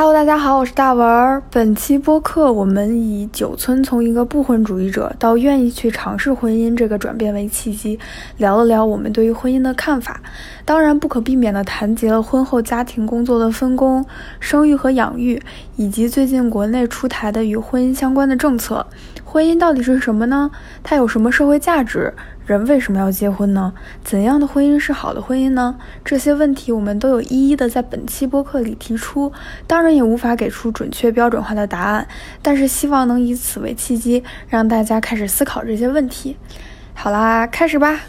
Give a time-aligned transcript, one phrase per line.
[0.00, 1.42] Hello，大家好，我是大文儿。
[1.50, 7.98] 本期播客，我们以九村从一个不婚主义者到愿意去尝试婚姻这个转变为契机，
[8.36, 10.20] 聊了聊我们对于婚姻的看法。
[10.64, 14.06] 当然，不可避免地谈及了婚后家庭工作的分工、
[14.38, 15.42] 生育和养育，
[15.74, 18.86] 以及最近国内出台的与婚姻相关的政策。
[19.24, 20.48] 婚姻到底是什么呢？
[20.84, 22.14] 它有什么社会价值？
[22.48, 23.74] 人为什么要结婚呢？
[24.02, 25.76] 怎样的婚姻是好的婚姻呢？
[26.02, 29.30] 这些问题我们都有一一的在本期播客里提出，
[29.66, 32.08] 当然也无法给出准确标准化的答案，
[32.40, 36.38] 但是希望能以此为契机，让大家开始思考这些问题。
[36.94, 38.00] 好啦，开始吧。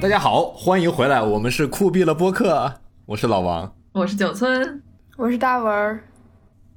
[0.00, 2.72] 大家好，欢迎回来，我们是酷毙了播客，
[3.04, 4.82] 我是老王，我是九村，
[5.18, 6.02] 我是大文儿。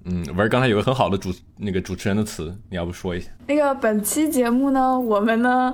[0.03, 3.31] 嗯，文儿刚才有个很好的主那个主持人的词，你要不说一下？
[3.47, 5.73] 那个本期节目呢，我们呢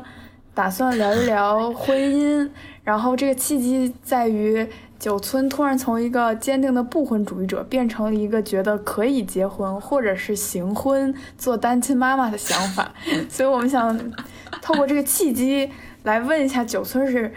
[0.54, 2.48] 打算聊一聊婚姻，
[2.84, 4.70] 然后这个契机在于
[5.00, 12.94] 九村突然从一个坚定的不婚主义者变成了一个觉得可以结婚或者是行婚做单亲妈妈的想法，
[13.28, 14.00] 所以我们想
[14.62, 15.72] 透过这个契机。
[16.10, 17.32] 来问一下九村是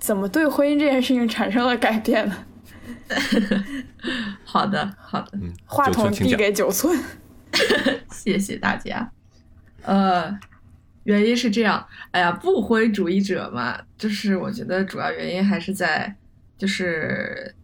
[0.00, 2.34] 怎么对婚姻这件事情产生了改变的？
[4.44, 6.98] 好的，好的，话筒递给九村，
[8.10, 9.08] 谢谢大家。
[9.82, 10.36] 呃，
[11.04, 16.16] 原因是这样，哎呀，不婚主义者嘛，就是我觉得主要原因还是在，
[16.58, 17.54] 就是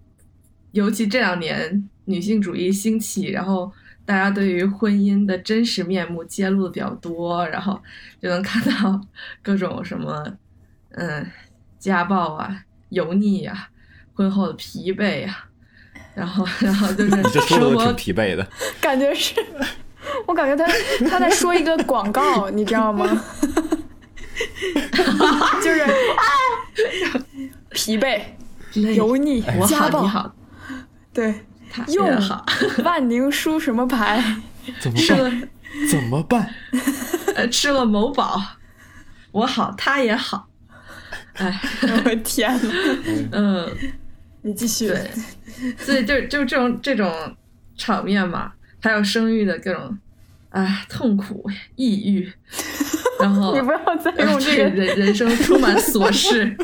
[0.70, 3.72] 尤其这两年女性主义兴起，然后
[4.04, 7.82] 大家对于婚姻的真实面目揭露的比较多，然后
[8.20, 9.00] 就能看到
[9.42, 10.38] 各种什么。
[10.94, 11.26] 嗯，
[11.78, 13.68] 家暴啊，油腻啊，
[14.14, 15.46] 婚后的疲惫啊，
[16.14, 18.46] 然后，然后就是你这说的挺疲惫的，
[18.80, 19.34] 感觉是，
[20.26, 20.72] 我感觉他
[21.08, 23.06] 他在说一个广告，你知道吗？
[25.62, 25.84] 就是
[27.70, 28.20] 疲惫、
[28.94, 30.32] 油腻、家暴，
[31.12, 31.46] 对，
[31.88, 32.08] 用
[32.84, 34.22] 万宁输什么牌？
[34.80, 35.48] 怎么办？
[35.90, 36.50] 怎么办？
[37.50, 38.40] 吃了某宝，
[39.32, 40.48] 我好，他也好。
[41.34, 41.60] 哎，
[42.04, 42.72] 我天呐，
[43.32, 43.68] 嗯，
[44.42, 44.88] 你继续。
[44.88, 45.10] 对，
[45.78, 47.12] 所以就就这种这种
[47.76, 49.98] 场面嘛，还有生育的各种，
[50.50, 52.32] 哎，痛苦、抑郁，
[53.20, 56.54] 然后你不要再用这个人人生充满琐事，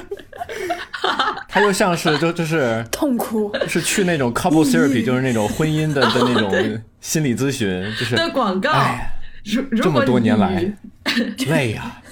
[1.48, 8.70] 他就像是就就是痛苦，是去那种 couple therapy，就是那种婚姻的的那种心理咨询，就是的广告。
[9.80, 10.62] 这么多年来，
[11.46, 12.02] 累呀，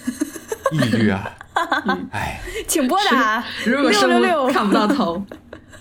[0.72, 1.36] 抑郁啊。
[2.12, 5.25] 哎，请拨打六六六，看不到头。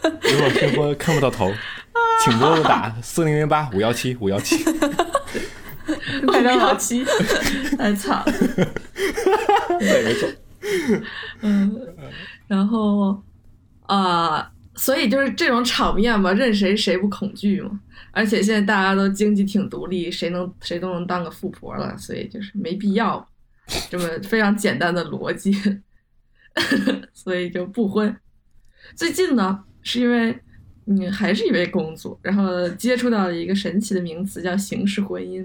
[0.02, 1.52] 如果声波看不到头，
[2.24, 4.64] 请拨打四零零八五幺七五幺七。
[6.28, 7.06] 五幺七，
[7.78, 8.26] 太惨了。
[9.80, 10.30] 对，没错。
[11.42, 11.80] 嗯，
[12.48, 13.22] 然后
[13.86, 17.80] 啊，所以就是这种场面嘛，任谁谁不恐惧嘛。
[18.12, 23.28] 而且现在大家都经济挺独立，谁能谁都能当个富婆了，所以就是没必要。
[23.90, 25.52] 这么非常简单的逻辑，
[27.14, 28.16] 所以就不婚。
[28.96, 30.40] 最近呢，是因为
[30.86, 35.40] 嗯，还是因为工作，然后接触到了一个神奇的名词，叫形式婚姻。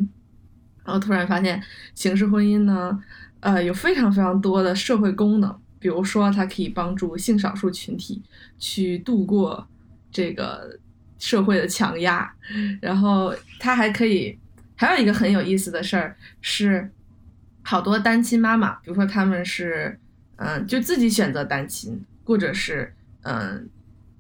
[0.85, 1.63] 然后突然发现，
[1.95, 3.03] 形式婚姻呢，
[3.41, 5.59] 呃，有非常非常多的社会功能。
[5.79, 8.23] 比如说，它可以帮助性少数群体
[8.59, 9.67] 去度过
[10.13, 10.79] 这个
[11.19, 12.31] 社会的强压。
[12.83, 14.39] 然后，它还可以
[14.77, 16.91] 还有一个很有意思的事儿是。
[17.71, 19.97] 好多单亲妈妈，比如说他们是，
[20.39, 22.93] 嗯，就自己选择单亲，或者是，
[23.23, 23.71] 嗯，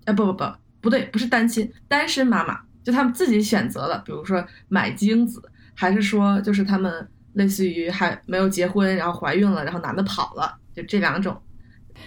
[0.04, 0.44] 啊不不不
[0.80, 5.42] 不对，不是单亲，单身妈妈，就他们自己选择了，比如说买精子，
[5.74, 11.36] 还是说就是他们类似于还没有结婚，然后怀孕了，然后男的跑了，就这两种。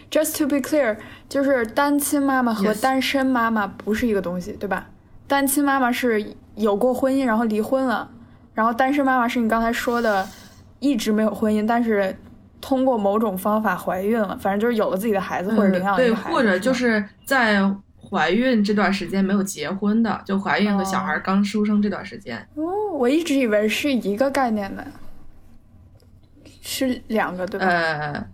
[0.09, 0.95] Just to be clear，
[1.27, 4.87] 就是单亲妈妈和单身妈妈不是一个东西，对吧？
[5.27, 6.25] 单亲妈妈是
[6.55, 8.09] 有过婚姻然后离婚了，
[8.53, 10.25] 然后单身妈妈是你刚才说的。
[10.83, 12.13] 一直没有婚姻，但是
[12.59, 17.61] 通过某种方法怀孕了，反正就是有了自己的孩子或者领养一个孩子，对，或者就是在
[17.97, 22.37] 怀孕这段时间没有结婚的，就怀孕和小孩刚出生这段时间。
[22.55, 24.85] 哦，我一直以为是一个概念的，
[26.61, 27.65] 是两个对吧？
[27.65, 28.27] 呃，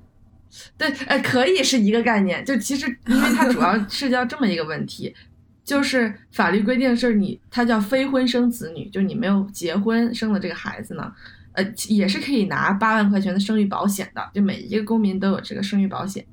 [0.75, 5.15] 对，呃，可以是一个概念，就其实因为它主要涉及到这么一个问题，
[5.63, 11.13] 就是法律规定是你，它叫非婚生子女，就你没有结婚生的这个孩子呢。
[11.59, 16.25] 呃，也是可以拿八万块钱的生育保险的，就每一个公民都有这个生育保险。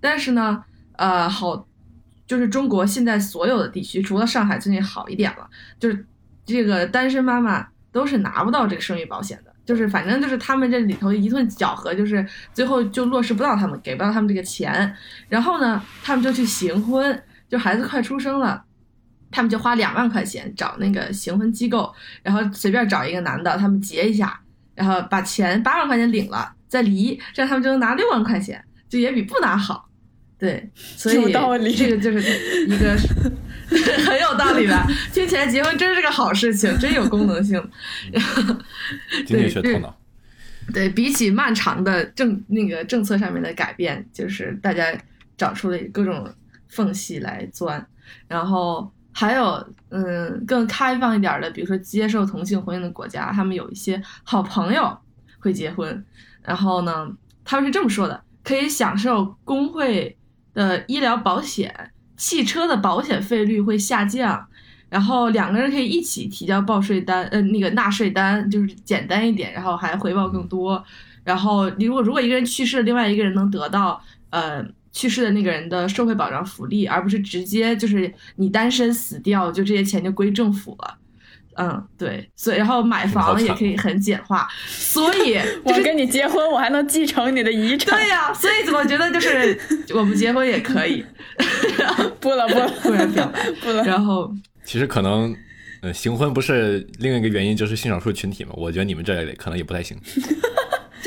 [0.00, 0.62] 但是呢，
[0.96, 1.66] 呃，好，
[2.26, 5.48] 就是中国现在所有的地区，除了上海最近好一点了，
[5.80, 6.06] 就是
[6.46, 9.52] 这个单身妈妈都是拿不到这个生育保险的。
[9.66, 14.94] 就是反正就是他们这里头一顿搅和，就是最后就落实不到他们，给不到他们这个钱。
[15.28, 18.64] 然后呢，他们就去行婚，就孩子快出生了，
[19.30, 24.40] 他们就花两万块钱找那个行婚机构，然后随便找一个男的，他们结一下，
[24.78, 29.88] 然后把钱八万块钱领了再离，这样他们就能拿六万块钱，就也比不拿好。
[30.38, 32.20] 对，所以这个就是
[32.66, 32.96] 一个
[34.06, 34.86] 很有道理吧？
[35.12, 37.60] 听起来结婚真是个好事情，真有功能性。
[39.26, 39.98] 经济学头脑。
[40.72, 44.96] 对比起漫长的政那个政策上面的改变，就是大家
[45.36, 46.32] 找出了各种
[46.68, 47.84] 缝隙来钻。
[48.28, 54.96] 然后还有嗯更开放一点的，比如说接受同性婚姻的国家，他们有一些好朋友
[55.40, 56.04] 会结婚，
[56.42, 57.08] 然后呢
[57.44, 60.14] 他们是这么说的：可以享受工会。
[60.54, 61.72] 的医疗保险、
[62.16, 64.44] 汽车的保险费率会下降，
[64.88, 70.82] 然后两个人可以一起提交报税单，呃，那个纳税单就是简单一点，然后还回报更多。
[71.22, 80.98] 然后你如果如果一个人去世，另外一个人能得到呃去世的那个人的社会保障福利，而不是直接就是你单身死掉，就这些钱就归政府了。
[81.60, 87.98] 嗯，对，所以然后买房也可以很简化，所以 我跟你结婚，我还能继承你的遗产。
[87.98, 89.58] 对呀，所以怎么觉得就是
[89.92, 91.04] 我们结婚也可以？
[92.20, 93.82] 不了不了，突然表白不了。
[93.82, 94.32] 然后
[94.64, 95.34] 其实可能，
[95.82, 98.52] 呃，行婚不是另一个原因，就是性少数群体嘛。
[98.54, 99.96] 我觉得你们这可能也不太行。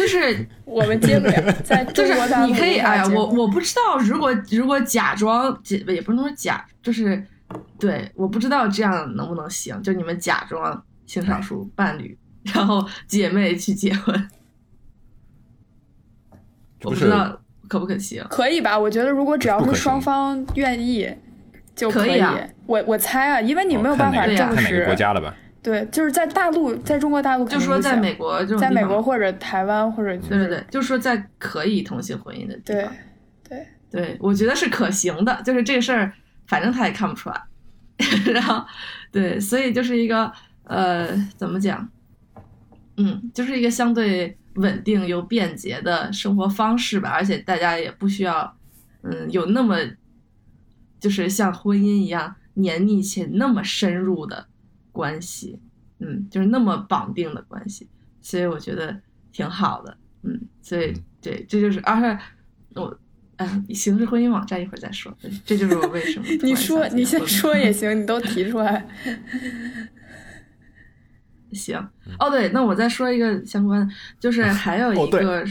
[0.01, 2.13] 就是我们接不了， 在就是
[2.47, 7.23] 你可以哎呀，我我不知道，如果如果假装结也不能说假，就是。
[7.77, 14.29] 对，我不知道这样能不能行，就你们假装性少数伴侣，然后姐妹去结婚，
[16.83, 17.37] 我不知道
[17.67, 18.25] 可不可行？
[18.29, 18.79] 可以吧？
[18.79, 21.13] 我觉得如果只要是双方愿意，
[21.75, 22.23] 就可以。
[22.65, 24.85] 我我猜啊，因为你没有办法证实。
[24.85, 25.35] 国家了吧？
[25.63, 32.91] 对，就是在大陆，在中国大陆，就说在美国，在美国或者台湾或者对对对，就说在可以同性婚姻的地方，
[33.47, 33.57] 对
[33.91, 36.11] 对对，我觉得是可行的，就是这个事儿，
[36.47, 37.41] 反正他也看不出来。
[38.33, 38.65] 然后，
[39.11, 40.31] 对，所以就是一个
[40.63, 41.87] 呃，怎么讲？
[42.97, 47.09] 嗯，就是一个相对稳定又便捷的生活方式吧。
[47.11, 48.57] 而且大家也不需要，
[49.03, 49.77] 嗯，有那么
[50.99, 54.47] 就是像婚姻一样黏腻且那么深入的
[54.91, 55.59] 关系，
[55.99, 57.89] 嗯，就是那么绑定的关系。
[58.21, 59.01] 所以我觉得
[59.31, 62.19] 挺好的，嗯，所以对，这就是而且
[62.75, 62.97] 我。
[63.73, 65.11] 形式婚姻网站一会儿再说，
[65.43, 66.25] 这就是我为什么。
[66.45, 68.87] 你说，你先说也行，你都提出来。
[71.51, 71.75] 行，
[72.19, 75.43] 哦对，那我再说一个相关的，就是还有一个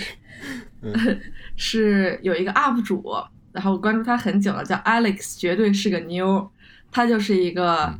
[1.56, 3.04] 是有一个 UP 主，
[3.50, 6.48] 然后我关注他很久了，叫 Alex，绝对是个妞，
[6.92, 7.92] 他就是一个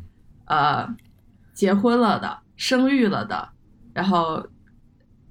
[0.44, 0.88] 呃
[1.52, 3.48] 结婚了的、生育了的，
[3.92, 4.46] 然后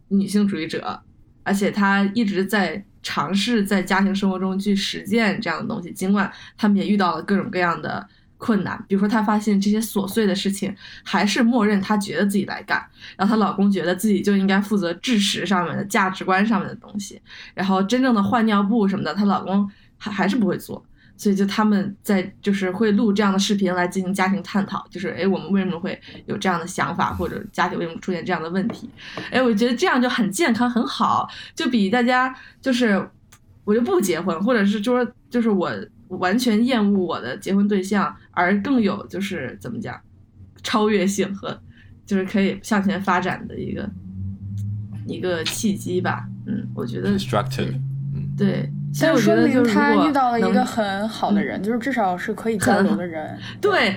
[0.08, 1.02] 女性主义者，
[1.44, 2.86] 而且他一直在。
[3.02, 8.06] 尝试在家庭生活中去实践这样的东西，尽管他们也遇到了各种各样的
[8.38, 8.78] 困难。
[8.90, 10.76] 比如说，她发现这些琐碎的事情
[11.06, 17.20] 还是默认她觉得自己来干，然后她老公觉得自己就应该负责知识上面的价值观上面的东西，
[17.54, 19.68] 然后真正的换尿布什么的，她老公
[19.98, 20.86] 还还是不会做。
[21.20, 28.90] 所以就他们在就是会录这样的视频来进行家庭探讨，就是哎，我们为什么会有这样的想法，或者家庭为什么出现这样的问题？
[29.30, 33.06] 哎，我觉得这样就很健康很好，就比大家就是
[33.66, 35.70] 我就不结婚，或者是说就是我
[36.08, 40.00] 完全厌恶我的结婚对象，而更有就是怎么讲
[40.64, 41.62] 超越性和
[42.06, 43.90] 就是可以向前发展的一个
[45.06, 46.26] 一个契机吧。
[46.46, 47.10] 嗯，我觉得
[48.16, 48.72] 嗯对。
[49.02, 53.38] 但说明他遇到了一个很好的人，就是至少是可以交流的人。
[53.62, 53.96] 对，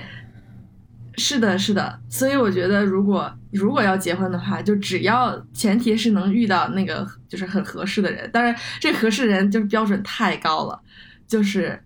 [1.17, 1.99] 是的，是的。
[2.09, 8.29] 所以我觉得，如果如果要结婚的话，就只要前提是能遇到那个就是很合适的人。
[8.31, 10.79] 当然，这合适人就是标准太高了，
[11.27, 11.81] 就是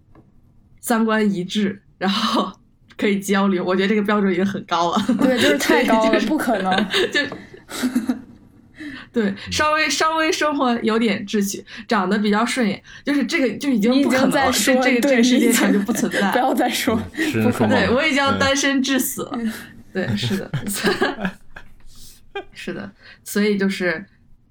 [0.81, 2.51] 三观一致，然后
[2.97, 3.63] 可以交流。
[3.63, 4.97] 我觉得这个标准已经很高了。
[5.19, 6.73] 对，就是太 高了，不可能
[7.11, 7.21] 就。
[9.17, 14.51] 对，稍微稍微生活有点秩序，长得比较顺眼，就是这个就已经不可能了。
[14.51, 16.31] 这这个这个世界上就不存在。
[16.31, 16.95] 不要再说，
[17.41, 17.69] 不可能。
[17.69, 19.39] 对我已经单身致死了。
[19.91, 20.51] 对，是的，
[22.53, 22.91] 是的。
[23.23, 24.05] 所以就是，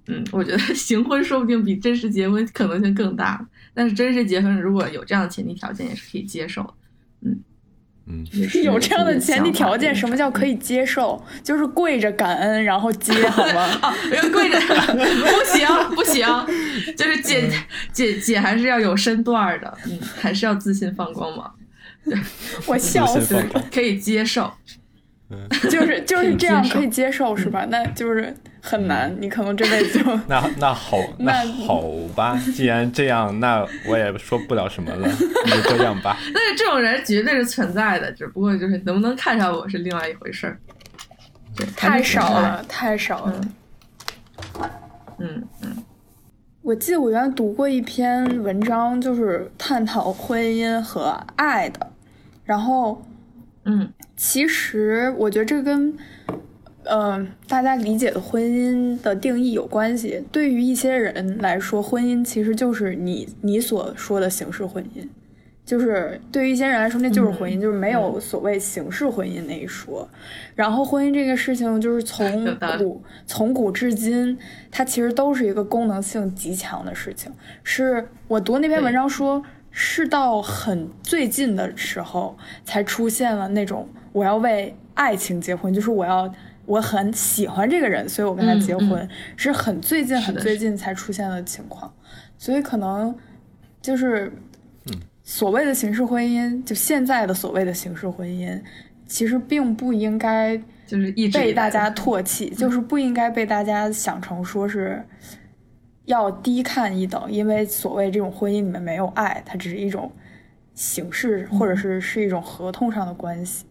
[0.09, 3.47] 嗯，我觉得行婚说不定比真实结婚可能性更大。
[3.73, 6.75] 但是真实结婚如果有这样的前提条件，也是可以接受。
[7.21, 7.39] 嗯。
[8.09, 8.25] 嗯，
[8.63, 11.21] 有这样的前提条件，什么叫可以接受？
[11.43, 13.63] 就是跪着感恩，然后接，好吗？
[13.83, 13.95] 啊，
[14.33, 14.61] 跪着
[14.95, 16.27] 不行不行，
[16.97, 17.51] 就是姐
[17.93, 21.53] 姐姐还是要有身段的，嗯，还是要自信放光芒。
[22.67, 24.53] 我笑死，可以接受。
[25.69, 27.67] 就是就是这样可以接受是吧？
[27.69, 28.33] 那就是
[28.69, 31.33] 很难，你可能这辈子就 那那好 那
[31.67, 31.83] 好
[32.17, 35.09] 吧，既然这样，那我也说不了什么了，
[35.65, 36.17] 就这样吧。
[36.35, 40.59] 但是这种人绝对是存在的，只不过就是能不能看上我是另外一回事儿。
[41.77, 43.41] 太少了，太少了。
[45.19, 45.85] 嗯嗯。
[46.63, 51.93] 我记得我原来读过一篇文章，就是探讨婚姻和爱的，
[52.45, 53.01] 然后。
[53.69, 55.93] 嗯，其实我觉得这跟，
[56.89, 60.25] 嗯，大家理解的婚姻的定义有关系。
[60.33, 65.07] 对于一些人来说，婚姻其实就是你你所说的形式婚姻，
[65.65, 70.09] 就是对于一些人来说，那就是婚姻，就是没有所谓形式婚姻那一说。
[70.55, 74.39] 然后婚姻这个事情，就是从古从古至今，
[74.71, 77.33] 它其实都是一个功能性极强的事情。
[77.63, 79.43] 是我读那篇文章说。
[79.79, 86.33] 是到很最近的时候才出现了那种我要为爱情结婚，就是我要
[86.67, 91.93] 我很喜欢这个人，所以我跟他结婚，是很最近很最近才出现的情况。
[92.37, 93.17] 所以可能
[93.81, 94.33] 就是
[95.23, 98.61] 所谓的形式婚姻，就现在的所谓的形式婚姻，
[99.07, 100.57] 其实并不应该
[100.87, 105.03] 就是被大家唾弃，就是不应该被大家想成说是。
[106.07, 110.09] 要低看一等，因为所谓这种婚姻里面没有爱，它只是一种
[110.73, 113.65] 形式，或者是是一种合同上的关系。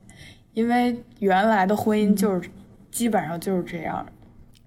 [0.52, 2.50] 因为原来的婚姻就是
[2.96, 4.06] 基本上就是这样。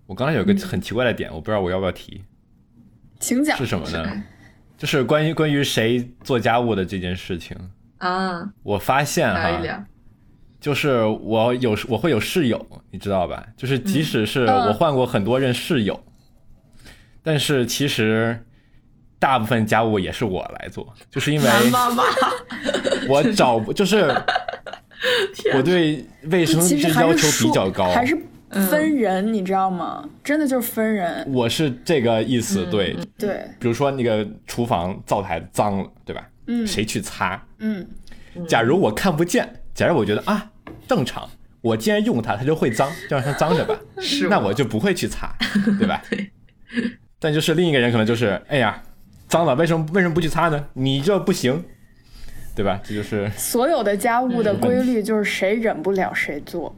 [0.05, 2.23] 我刚才有个很奇怪的点，我不知道我要不要提，
[3.19, 4.23] 请讲是什么呢？
[4.77, 7.57] 就是关于关于谁做家务的这件事情
[7.97, 8.47] 啊。
[8.63, 9.83] 我发现哈，
[10.61, 13.47] 就是我有我会有室友，你知道吧？
[13.57, 15.99] 就是即使是我换过很多任室友。
[17.23, 18.45] 但是其实，
[19.19, 21.49] 大部分家务也是我来做，就是因为
[23.09, 24.15] 我找不 就是
[25.55, 28.17] 我对卫生这要求比较高，还是
[28.69, 30.09] 分人，你知道吗？
[30.25, 31.27] 真的就是分人。
[31.33, 33.49] 我是这个意思，对对。
[33.59, 36.27] 比如说那个厨房灶台脏了，对吧？
[36.47, 36.67] 嗯。
[36.67, 37.41] 谁去擦？
[37.59, 37.87] 嗯。
[38.47, 40.51] 假如我看不见，假如我觉得啊
[40.87, 41.29] 正常，
[41.61, 43.79] 我既然用它，它就会脏，就让它脏着吧。
[44.01, 44.29] 是。
[44.29, 45.35] 那我就不会去擦，
[45.79, 46.03] 对吧？
[46.11, 46.31] 对。
[47.19, 48.83] 但就是另一个人可能就是，哎呀，
[49.29, 50.67] 脏了，为什么为什么不去擦呢？
[50.75, 51.65] 你这不行，
[52.59, 52.81] 对吧？
[52.83, 56.75] 这就是所有的家务的规律，就是谁忍不了谁做，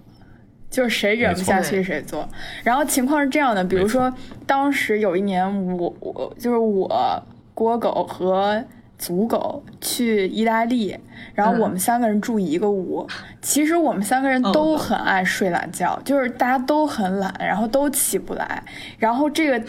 [0.69, 2.29] 就是谁忍不下去谁做。
[2.63, 4.13] 然后情况是这样的，比如说
[4.47, 5.43] 当时有一年，
[5.79, 7.23] 我我就是我
[7.55, 8.63] 郭狗和
[8.99, 10.95] 祖狗去意大利，
[11.33, 13.09] 然后我们三个人住一个屋。
[13.41, 18.63] 其实我们三个人都很爱睡懒觉，就是大家都很懒，然后都起不来。
[18.99, 19.65] 然后这个。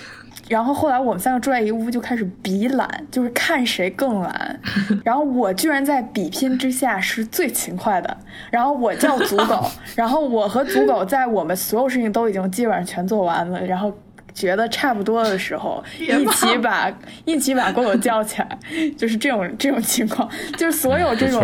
[0.51, 4.59] 然后后来我们三个住在一个屋，就开始比懒，就是看谁更懒。
[5.01, 8.17] 然后我居然在比拼之下是最勤快的。
[8.49, 9.63] 然后我叫祖狗，
[9.95, 13.89] 然后我和祖狗在我们所有事情都已经基本上全做完了，然后
[14.33, 16.91] 觉得差不多的时候，一起把
[17.25, 18.59] 一起把狗狗叫起来，
[18.97, 21.41] 就是这种这种情况， 就是所有这种。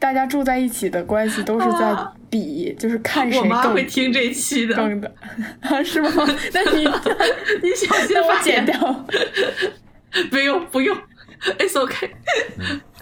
[0.00, 1.92] 大家住在一起的关系都是在
[2.30, 3.48] 比，就是看谁更。
[3.48, 5.12] 我妈会听这期的，更的，
[5.84, 6.10] 是吗？
[6.54, 6.84] 那你
[7.62, 9.04] 你小心我剪掉。
[10.30, 10.96] 不用不用
[11.58, 12.08] ，It's OK。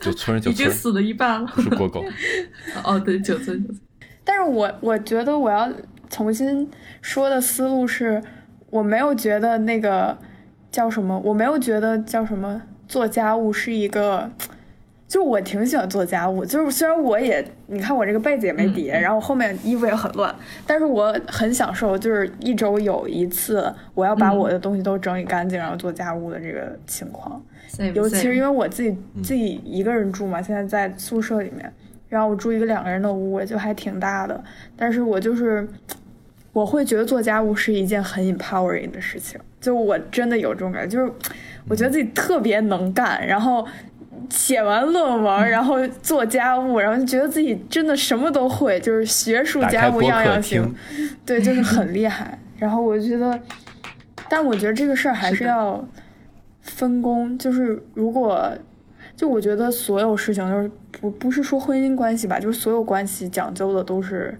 [0.00, 1.52] 九村九村已经死了一半了。
[1.58, 2.02] 是过狗。
[2.82, 3.80] 哦，对，九村九村。
[4.24, 5.70] 但是我我觉得我要
[6.08, 6.66] 重新
[7.02, 8.22] 说的思路是，
[8.76, 10.16] 我没有觉得那个
[10.70, 14.30] 叫什么，我没有觉得叫什么做家务是一个。
[15.08, 20.34] 就我挺喜欢做家务，就是虽然我也，你看我这个被子也没叠，然后后面衣服也很乱，
[20.66, 27.40] 但是我很享受，就是一周有一次我要把我的东西都整理干净，然后做家务的这个情况。
[27.94, 31.72] 尤其是因为我自己自己一个人住嘛，现在在宿舍里面，
[32.08, 34.42] 然后我住一个两个人的屋，就还挺大的，
[34.76, 35.66] 但是我就是
[36.56, 41.12] 我会觉得做家务是一件很 empowering 的事情，就我真的有这种感觉，就是
[41.68, 43.66] 我觉得自己特别能干，然后。
[44.30, 50.74] 写完论文，然后做家务，然后就觉得自己真的什么都会，就是学术家务样样行，
[51.24, 52.36] 对，就是很厉害。
[52.58, 53.38] 然后我觉得，
[54.28, 55.86] 但我觉得这个事儿还是要
[56.60, 58.50] 分工，就是如果
[59.14, 64.36] 就我觉得所有事情就是不不是说婚姻关系吧，就是所有关系讲究的都是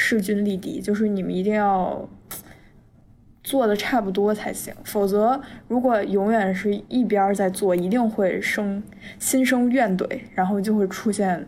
[0.00, 2.08] 势均力敌，就是你们一定要。
[3.42, 8.80] 做的差不多才行，否则如果永远是一边在做，一定会生
[9.18, 11.44] 心生怨怼，然后就会出现，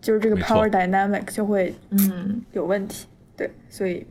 [0.00, 3.06] 就是这个 power dynamic 就会嗯有问题。
[3.36, 4.06] 对，所以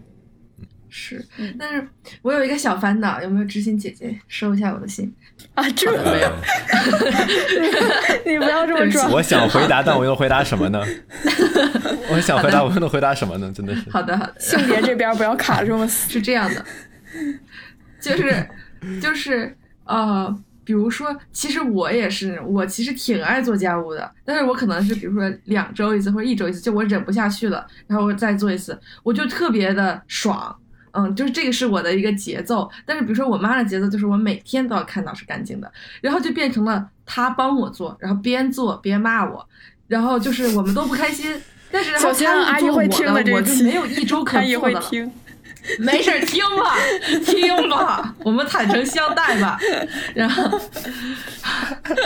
[0.94, 1.26] 是，
[1.58, 1.88] 但是
[2.22, 5.10] 我有一个小烦恼，有没有知心姐姐收一下我的心
[5.56, 5.64] 啊？
[5.72, 6.30] 这没有，
[8.30, 9.10] 你不要这么装。
[9.10, 10.84] 我想回答，但我又回答什么呢？
[12.12, 13.50] 我想回答，我又能回答什么呢？
[13.56, 13.90] 真的是。
[13.90, 14.36] 好的，好的。
[14.38, 16.12] 性别这边不要卡这么死。
[16.12, 16.66] 是这样的，
[18.02, 18.50] 就是
[19.02, 19.56] 就是
[19.86, 30.54] 呃，比如说，其实我也是，我其实挺爱做家务的，但是我可能是比如说两周一次或者一周一次，就我忍不下去了，然后我再做一次，我就特别的爽。
[30.94, 35.72] 嗯，就是这个是我的一个节奏，但是比如说我妈的节奏就是我每天都要看到是干净的，
[36.02, 39.48] 然后就变成了她帮我做，然后边做边骂我，
[39.88, 41.42] 然后就是我们都不开心。
[41.72, 42.10] 但是然后
[42.44, 44.82] 阿姨会听的，我就没有一周可做的。
[45.78, 46.76] 没事，听吧，
[47.24, 49.60] 听吧，我们坦诚相待吧。
[50.16, 50.60] 然后，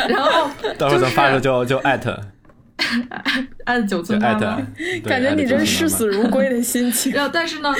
[0.09, 2.19] 然后到时候咱发了就就艾特。
[3.63, 4.57] 按九寸妈妈，
[5.05, 7.11] 感觉你这视死如归的心情。
[7.13, 7.73] 然后，但是呢，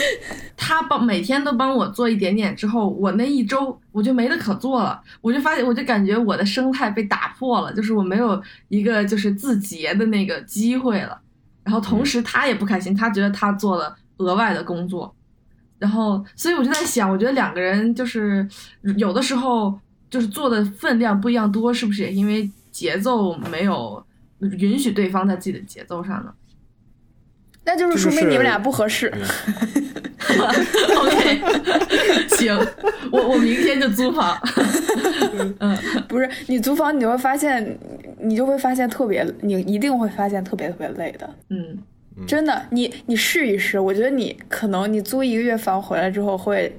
[0.56, 5.00] 他帮每天都帮我做一点点之后，我那一周我就没得可做了。
[5.22, 11.20] 我就发现，我就感觉我的生态被打破了，就是我没有一个就是自洁的那个机会了。
[11.64, 15.14] 然后，同时他也不开心，他觉得他做了额外的工作。
[15.78, 18.48] 然后，所以我就在想，我觉得两个人就是
[18.98, 19.78] 有的时候
[20.10, 24.04] 就是做的分量不一样多，是不是也因为节奏没有？
[24.39, 26.34] 允许对方在自己的节奏上呢，
[27.63, 29.12] 那就是说明你们俩不合适。
[30.27, 31.42] OK，
[32.36, 32.56] 行，
[33.12, 34.38] 我我明天就租房。
[35.60, 35.77] 嗯，
[36.08, 37.77] 不是你租房，你就会发现，
[38.20, 41.30] 你就会发现特别，你一定会发现特别特别累的。
[41.50, 41.77] 嗯，
[42.27, 46.75] 真的，你你试一试，我觉得你可能你租一个月房回来之后会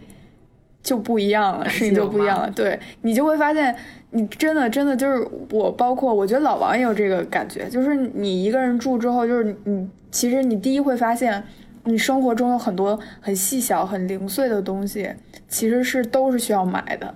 [0.87, 2.51] 就不一样了，事情就不一样了。
[2.53, 3.77] 对你就会发现。
[4.11, 11.43] 你真的真的就是我，包括我觉得老王也有这个感觉，就是你一个人住之后，就是你其实你第一会发现，
[11.85, 15.11] 你生活中有很多很细小、很零碎的东西，
[15.49, 17.15] 其实是都是需要买的，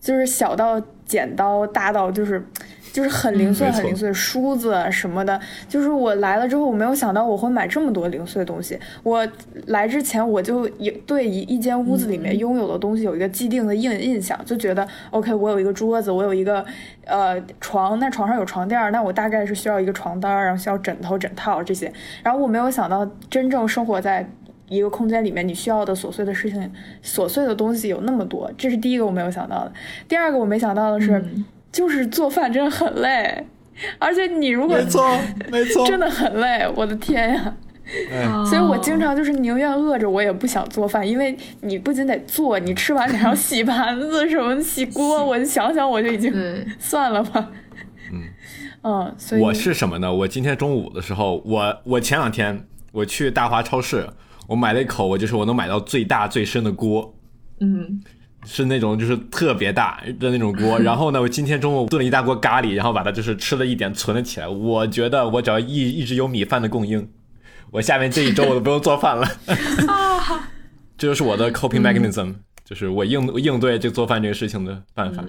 [0.00, 2.42] 就是小到剪刀，大到就是。
[2.92, 5.40] 就是很零碎，很零碎，梳子什么的。
[5.68, 8.78] 就是我来了之后，我没有想到我会买这么多零碎的东西。
[9.02, 9.26] 我
[9.66, 16.64] 来之前，我就有对一一间屋子里面拥有的东西有一个既定的印印象，就觉得 OK，我有一个桌子，我有一个
[17.04, 21.92] 呃床，那床上有床垫，那我大概是需要一个床单，然后需要枕头、枕套这些。
[22.22, 24.28] 然后我没有想到，真正生活在
[24.68, 26.70] 一个空间里面，你需要的琐碎的事情、
[27.02, 29.72] 琐碎的东西有那么多，这是第一个我没有想到的。
[30.08, 31.22] 第二个我没想到的是。
[31.70, 33.46] 就是做饭真的很累，
[33.98, 35.18] 而且你如果没错
[35.50, 37.54] 没错，真的很累，我的天呀！
[38.44, 46.32] 所以我经常就是宁愿饿着，我也不想做饭，因为你不仅得做，你吃完你还要洗盘子什么洗锅， 我就想想我就已经
[46.78, 47.50] 算了吧。
[48.12, 48.22] 嗯
[48.84, 50.12] 嗯，所以我是什么呢？
[50.12, 54.06] 我今天中午的时候，我我前两天我去大华超市，
[54.46, 57.14] 我买了一口，我就是我能买到最大最深的锅。
[57.60, 58.02] 嗯。
[58.44, 64.46] 是那种就是特别大的那种锅， 然后呢，我今天中午炖了一大锅咖喱，然后把它就是吃了一点存了起来。
[64.46, 67.08] 我觉得我只要一一直有米饭的供应，
[67.72, 69.26] 我下面这一周我都不用做饭了。
[70.96, 75.24] 这就是我的 coping mechanism，就是我应应对这做饭这个事情的办法。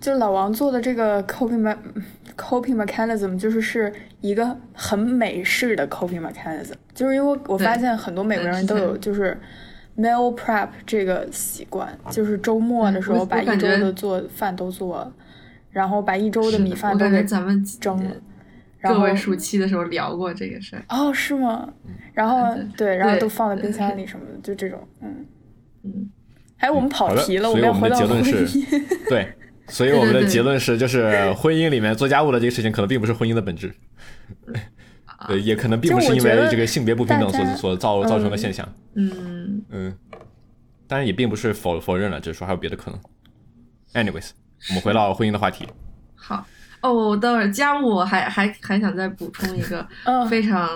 [0.00, 1.74] 就老王做的这个 coping me
[2.36, 9.40] coping mechanism，就是是一个很美式的 coping mechanism，就是因为我发现很多美国人都有就是。
[9.96, 15.12] Meal prep 这个习惯，就是周末的时候把一周的做饭都做了，
[15.70, 18.10] 然后把一周的米饭都给咱们蒸了。
[18.82, 21.72] 各位暑期的时候聊过这个事儿哦，是吗？
[22.12, 25.26] 然后对，然后都放在冰箱里什么的，就这种，嗯
[25.84, 26.10] 嗯。
[26.58, 29.08] 哎，我们跑题了，我们要回到婚姻。
[29.08, 29.32] 对，
[29.68, 33.74] 所以 我们的结论是，就是婚姻里面做家务的这个事情，可能并不是婚姻的本质。
[35.26, 38.66] 对，也可能并不是因为这个性别不平等所所造造成的现象。
[38.94, 39.98] 嗯嗯，
[40.86, 43.00] 当然也并不是否否认了，只是说还有别的可能。
[43.92, 44.30] Anyways，
[44.68, 45.66] 我们回到婚姻的话题。
[46.14, 46.46] 好
[46.80, 49.86] 哦，等会儿家务还还还想再补充一个
[50.28, 50.68] 非常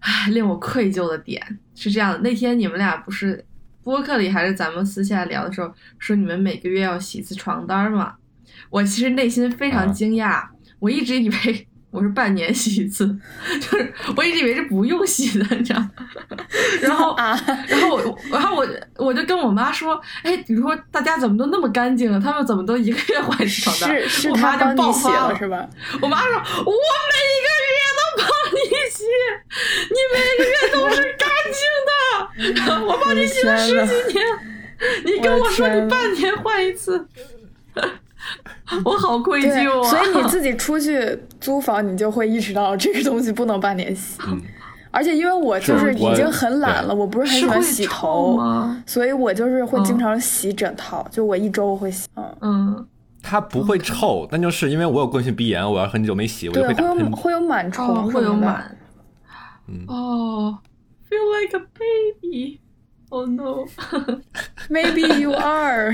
[0.00, 1.40] 唉令我愧疚的点，
[1.74, 3.44] 是这样的，那天你们俩不是
[3.82, 8.16] 播客里还是咱们私下聊的时候说你们每个月要洗一次床单嘛？
[8.70, 10.44] 我其实内心非常惊讶，
[10.78, 11.68] 我一直以为。
[11.92, 13.06] 我是半年洗一次，
[13.60, 15.90] 就是我一直以为是不用洗的，你知道吗？
[16.80, 22.18] 然后啊，然后我，然后我我就跟我妈说，哎，你说大家怎么都那么干净啊？
[22.18, 24.00] 他们怎么都一个月换一次床单？
[24.08, 25.68] 是是他帮你洗了是吧？
[26.00, 28.58] 我妈说，我每一个月都帮你
[28.90, 29.04] 洗，
[29.90, 34.24] 你每个月都是干净的， 我帮你洗了十几年，
[35.04, 37.06] 你跟我说你半年换一次。
[38.84, 39.88] 我好愧疚啊！
[39.88, 44.18] 所以你自己出去租房，你就会意识到这个东西不能半年洗。
[44.90, 48.38] 而且因为我就是已经很懒了，我不是很喜欢洗头，
[48.86, 52.06] 所以我就是会经常洗枕套，就我一周会洗。
[52.42, 52.86] 嗯，
[53.22, 58.60] 它不会臭，但就是因为我有过性鼻炎，我要很久没洗，我就会打喷嚏，会有螨虫，会有螨。
[59.68, 60.58] 嗯哦
[61.08, 62.60] ，feel like a baby。
[63.11, 63.67] Oh no.
[64.69, 65.91] Maybe you are.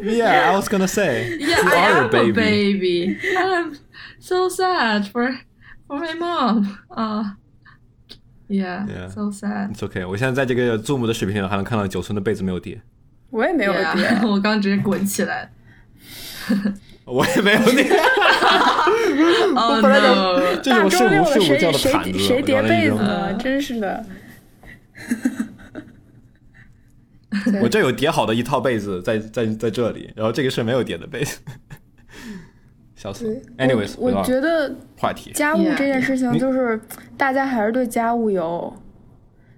[0.00, 1.36] yeah, I was gonna say.
[1.40, 2.30] Yeah, you I are am a baby.
[2.30, 3.18] a baby.
[3.36, 3.76] I'm
[4.20, 5.40] so sad for
[5.88, 6.78] for my mom.
[6.88, 7.34] Uh,
[8.48, 9.08] yeah, yeah.
[9.08, 9.72] so sad.
[9.72, 10.06] It's okay.
[10.06, 12.80] 我现在在这个 Zoom 的视频里还能看到九寸的被子没有叠。
[13.30, 15.50] 我也没有叠，我刚直接滚起来。
[17.04, 17.90] 我也没有叠。
[19.56, 20.56] 哦 no！
[20.62, 23.34] 这是我睡午睡午觉的毯子，谁叠被子呢？
[23.34, 24.06] 真是的。
[27.61, 31.39] 我这有叠好的一套被子在在在这里，然后这个是没有叠的被子，
[32.95, 33.41] 笑死。
[33.57, 35.31] Anyways，我觉得话题。
[35.33, 36.79] 家务这件事情就是
[37.17, 38.73] 大家还是对家务有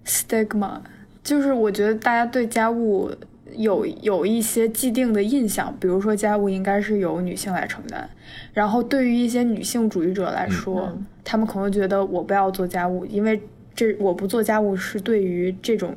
[0.03, 0.79] stigma，
[1.23, 3.11] 就是我觉得大家对家务
[3.55, 8.09] 有有一些既定的印象，比如说家务应该是由女性来承担，
[8.51, 10.91] 然后对于一些女性主义者来说，
[11.23, 13.39] 他们可能觉得我不要做家务，因为
[13.75, 15.95] 这我不做家务是对于这种。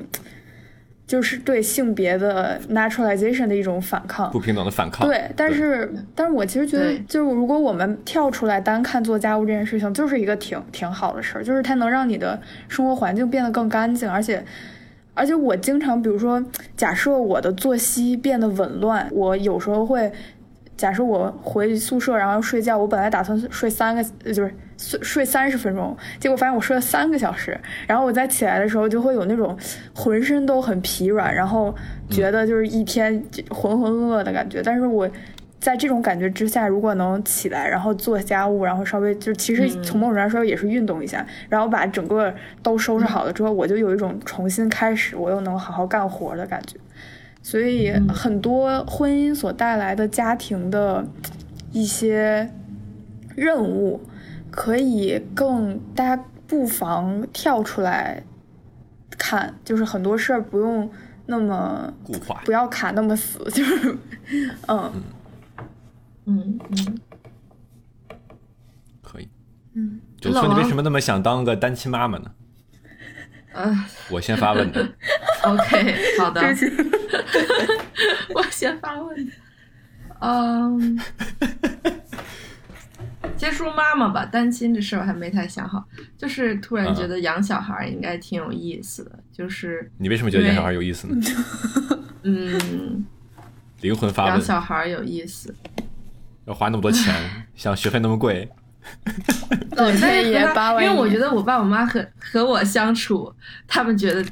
[1.07, 5.07] 就是对性别的 naturalization 的一种反抗，不平等的反抗。
[5.07, 14.43] 对，但是，但是我其实觉得，就是如果我们跳出来单看做家务这件事情，就是一个挺挺好的事儿，就是它能让你的生活环境变得更干净，而且，
[15.15, 16.43] 而且我经常，比如说，
[16.77, 20.11] 假设我的作息变得紊乱，我有时候会。
[20.83, 29.57] 假设我回宿舍，然后睡觉，我本来打算睡三个，就是睡睡三十分钟，结果发现我睡了三个小时，然后我再起来的时候，就会有那种
[29.95, 31.73] 浑身都很疲软，然后
[32.11, 34.61] 觉得就是一天浑浑噩噩的感觉。
[34.61, 35.09] 但是我
[35.61, 46.77] 在这种感觉之下，如果能起来，然后做家务，然后稍微就其实从某种来说也是运动一下，然后把整个都收拾好了之后，我就有一种重新开始，我又能好好干活的感觉。
[47.43, 51.07] 所以很多婚姻所带来的家庭的
[51.73, 52.51] 一些
[53.35, 54.01] 任务，
[54.51, 58.23] 可以更大家不妨跳出来
[59.19, 60.91] 看，就是很多事儿不用
[61.27, 63.97] 那么固化，不要卡那么死，就是
[64.69, 64.93] 嗯。
[66.25, 66.59] 嗯。
[66.71, 66.99] 嗯，
[69.03, 69.29] 可以，
[69.75, 72.31] 嗯，就说，你为什么那么想当个单亲妈妈呢？
[73.55, 74.81] 啊，我先发问的。
[75.45, 76.41] OK，好的。
[78.35, 79.33] 我先发问的。
[80.21, 81.01] 嗯，
[83.37, 85.85] 先说妈妈吧，单亲这事儿还没太想好，
[86.17, 89.19] 就是突然觉得养小孩应该挺有意思的。
[89.33, 91.17] 就是你为什么觉得养小孩有意思呢？
[92.23, 93.05] 嗯，
[93.81, 94.33] 灵魂发问。
[94.35, 95.53] 养小孩有意思，
[96.47, 97.12] 要花那么多钱，
[97.57, 98.49] 像学费那么贵。
[99.77, 100.40] 老天爷，
[100.83, 103.33] 因为我觉得我爸我妈和和我相处，
[103.66, 104.25] 他们觉得，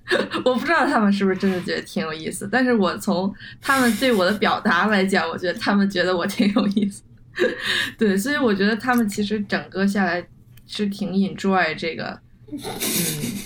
[0.44, 7.02] 我不知道他们是不是真的觉得挺有意思，但是我从他们对我的表达来讲，我觉得他们觉得我挺有意思。
[7.98, 10.26] 对，所以我觉得他们其实整个下来
[10.66, 12.18] 是挺 enjoy 这个，
[12.50, 12.58] 嗯，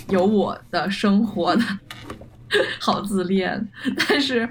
[0.09, 1.63] 有我的生活的，
[2.79, 3.67] 好自恋，
[4.07, 4.47] 但是，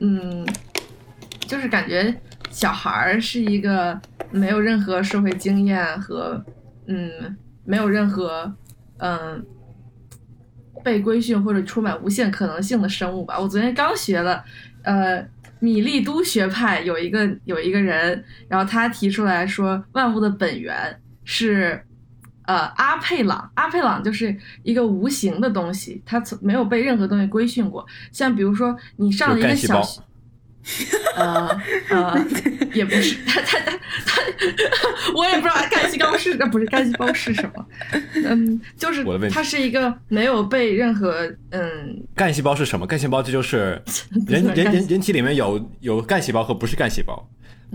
[0.00, 0.44] 嗯，
[1.46, 2.12] 就是感觉
[2.50, 3.98] 小孩儿是一个。
[4.32, 6.40] 没有任何社会经验和，
[6.86, 8.54] 嗯，没有任何，
[8.98, 9.44] 嗯，
[10.84, 13.36] 被规训或者充满无限可能性的生物吧。
[13.40, 14.44] 我昨天刚学了，
[14.82, 15.20] 呃，
[15.58, 21.84] 米利都学派有一个有一个人，然后他提出来说，万物的本源是，
[22.46, 23.50] 呃，阿佩朗。
[23.56, 27.84] 阿佩朗就是一个无形的东西，它从没有被任何东西规训过。
[28.12, 30.00] 像比如说，你上了一个小学。
[31.16, 31.48] 呃
[31.88, 32.26] 呃，
[32.74, 37.66] 也不是他他他他，我也不知道干细胞是不是干细胞是什么，
[38.24, 42.86] 嗯，就是它是一个没有被任何嗯，干细胞是什么？
[42.86, 43.80] 干细胞这就是
[44.28, 47.26] 人人人人体里面有有干细胞和不是干细胞，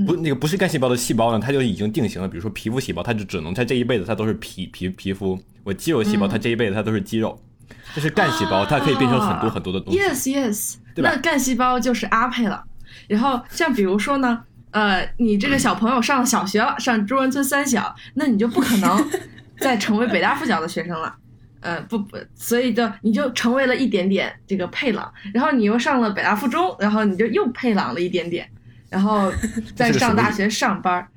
[0.06, 2.28] 不那个不是干细胞的细胞呢，它就已经定型了。
[2.28, 7.38] 比如说皮肤细胞，它就只能在这一辈子它都是皮皮皮肤；我肌肉细胞，它这一辈子它都是肌肉。
[7.96, 10.00] 这是干细胞，它可以变成很多很多的东西。
[10.00, 11.12] Yes yes，对吧？
[11.14, 12.64] 那干细胞就是阿佩了。
[13.08, 19.10] 然后像比如说呢，呃，你这个小朋友上小学了， 上中关村三小，那你就不可能
[19.60, 21.16] 再成为北大附小的学生了，
[21.62, 28.50] 呃，不不，所以就你就成为了一点点这个配朗，然后你又上了北大附中，然后你就又配朗了一点点，
[28.90, 29.32] 然后
[29.76, 31.08] 再上大学上班，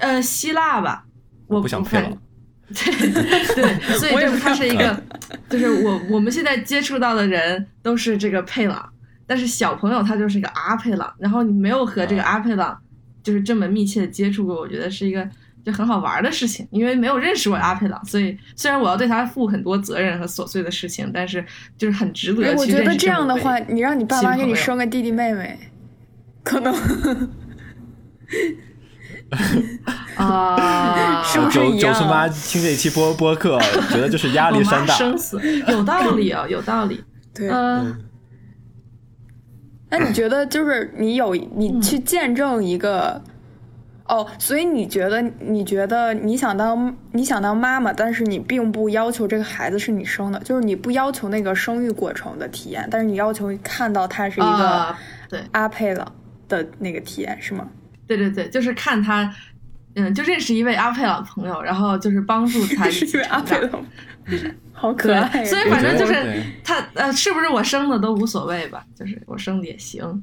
[0.00, 1.04] 呃，希腊吧，
[1.46, 2.10] 我不想配朗，
[2.74, 5.00] 对对，所以就是他是一个，
[5.48, 8.92] 就是我我们现在接触到的人都是这个配朗。
[9.26, 12.78] 但是小朋友他就是一个阿佩朗，然后你没有和这个阿佩朗
[13.22, 15.28] 就是这么密切的接触过，我觉得是一个
[15.64, 16.66] 就很好玩的事情。
[16.70, 21.44] 因为没有认识过阿佩朗，所以虽然我要对他负很多责任和琐碎的事情，但是
[21.76, 22.54] 就是很值得。
[22.54, 25.58] 我觉得这样的话，你让你爸妈给你生个弟弟妹妹，
[26.44, 26.72] 可能。
[30.14, 31.92] 啊， 是不是一样？
[31.92, 33.58] 九叔妈听这一期播播客，
[33.90, 37.02] 觉得就是压力山大，生死有道理啊，有道理。
[37.34, 38.02] 对，嗯。
[39.88, 43.22] 那你觉得，就是你有你去见证一个
[44.08, 54.94] 哦，所以你觉得，你觉得你想当你想当妈妈，但是你并不要求这个孩子是你生的，就是你不要求那个生育过程的体验，但是你要求看到他是一个
[55.28, 55.40] 对。
[55.52, 56.12] 阿佩了
[56.48, 57.68] 的那个体验，是吗？
[58.06, 59.28] 对对对，就是看他，
[59.96, 63.84] 嗯，就认识一位阿佩朗朋友，然后就是帮助他一 位阿佩朗，
[64.72, 65.44] 好可爱。
[65.44, 68.84] 所以反正就是他呃，是不是我生的都无所谓吧？
[68.94, 70.22] 就是我生的也行，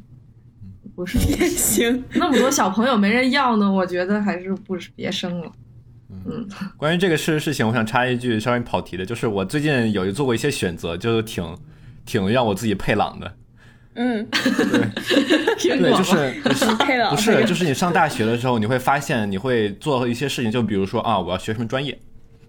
[0.95, 2.03] 不生也行。
[2.13, 5.51] 那么多小朋友没人要呢，我觉得还是不别生了。
[6.25, 11.43] 嗯，关于这个事事情，我想插一句稍微跑题的，就是我最近有做过一些选择，就挺
[12.05, 13.35] 挺让我自己配朗的。
[13.95, 16.65] 嗯， 对，对，就是 不是
[17.09, 21.99] 不是，就是你上大学的时候，你会发现你会做一些事情，就比如说啊，我要学什么专业。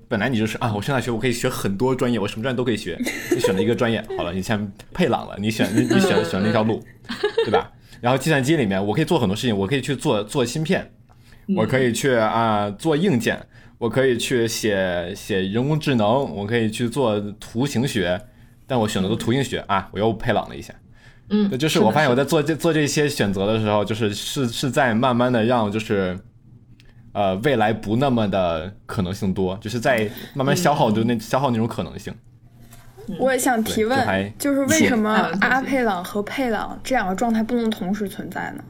[0.08, 2.98] 本来你就是啊，我上大学我可以学很多专业，我什么专业都可以学。
[3.30, 6.82] 你选了一个专业， 好了，你先配朗了，你选你你选选那条路，
[7.44, 7.70] 对吧？
[8.00, 10.90] 然后计算机里面我可以做很多事情，我可以去做做芯片，
[11.56, 13.40] 我可以去啊做硬件，
[13.78, 18.20] 我可以去写写人工智能，我可以去做图形学，
[18.66, 20.74] 但我选择的图形学啊，我又配朗了一下。
[21.30, 26.18] 嗯，就是我发现我在做这做这些选择的时候，就是是是在慢慢的让就是，
[27.14, 32.12] 呃，未来不那么的可能性多，就是在慢慢消耗就那消耗那种可能性。
[33.18, 38.64] 我也想提问，就是为什么阿佩朗和佩朗这两个状态不能同时存在呢？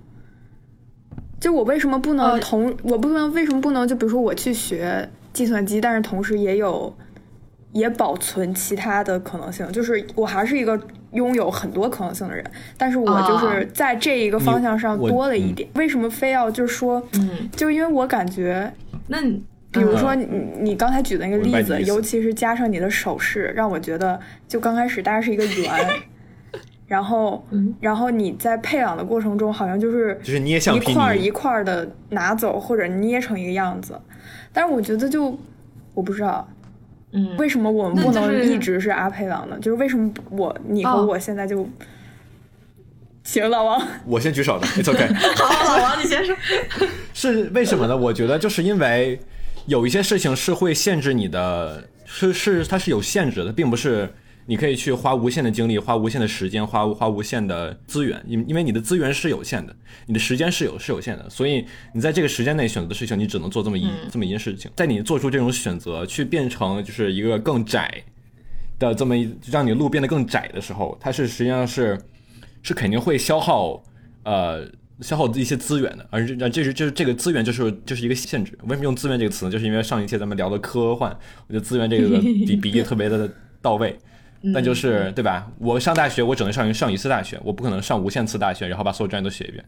[1.41, 6.95] 就我为什么不能同我不能为什么不能就比如说我去学计算机，但是同时也有
[7.73, 10.79] 也保存其他的可能性，就是我还是一个。
[11.15, 12.45] 拥有很多可能性的人，
[12.77, 15.69] 但是我就是在这一个方向上多了一点。
[15.75, 18.71] 为什么非要就是说，嗯，就因为我感觉，
[19.09, 20.27] 那你比如说你
[20.61, 25.71] 你刚才举的那个例子，尤其是加上你的手势，让我觉得就刚开始大家是一个圆，
[26.87, 27.45] 然后
[27.81, 33.99] 然后你在配朗的过程中，好像就是就是捏一块一块的拿走或者捏成一个样子，
[34.53, 35.39] 但是我觉得就
[35.95, 36.47] 我不知道。
[37.15, 39.57] 嗯，为什么我们不能一直是阿佩朗呢？
[39.61, 41.67] 就是为什么我你和我现在就
[43.23, 45.07] 行，老王，我先举手的，It's OK。
[45.39, 46.37] 好，老王你先说。
[47.15, 47.97] 是为什么呢？
[47.97, 49.19] 我觉得就是因为
[49.67, 54.13] 有一些事情是会限制你的，是是它是有限制的，并不是。
[54.47, 59.75] 你可以去花无限的精力，花无限的时间，花花无限的资源，因因为你的资源是有限的，
[60.07, 64.71] 你的时间是有是有限的，所以你在这个时间内选择的事情，你只能做这么一这么一件事情。
[64.77, 68.03] 在你做出这种选择，去变成就是一个更窄
[68.79, 71.99] 的这么一让你路变得更窄的时候，它是实际上是
[72.63, 73.83] 是肯定会消耗
[74.25, 74.69] 呃
[75.01, 78.53] 消耗一些资源的，而这这是就是这个资源就是就是一个限制。
[78.65, 79.51] 为什么用资源这个词呢？
[79.51, 81.11] 就是因为上一期咱们聊的科幻，
[81.47, 83.99] 我觉得资源这个 比比喻特别的到位。
[84.53, 85.47] 但就是对吧？
[85.59, 89.65] 我上大学，我只能上一上一次大学，我不可能上无限次大学，然后把所有专业都学一遍。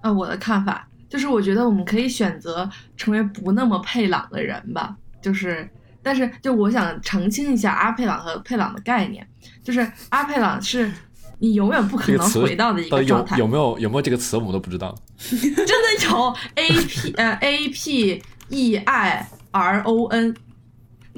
[0.00, 4.94] 啊，我的看法就是，我觉得我们可以选择成为不那么配朗的人吧。
[5.22, 5.68] 就是，
[6.02, 9.26] 但是就我想澄清一下阿佩朗和佩朗的概念，
[9.62, 10.92] 就是阿佩朗是
[11.38, 13.38] 你永远不可能回到的一个状态。
[13.38, 14.94] 有没有有没有这个词，我们都不知道。
[15.16, 20.34] 真的有 A P 呃 A P E I R O N。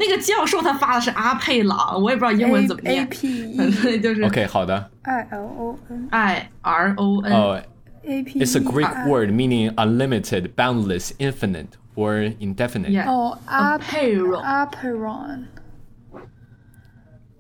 [0.01, 3.03] 那个教授他发的是阿佩朗，我也不知道英文怎么念。
[3.03, 4.91] A P 就是 OK 好的。
[5.03, 7.33] I L O N I R O N。
[7.33, 7.63] 哦
[8.05, 13.05] ，A P It's a Greek word meaning unlimited, boundless, infinite, or indefinite.
[13.07, 14.43] 哦，阿佩朗。
[14.43, 15.45] 阿佩朗。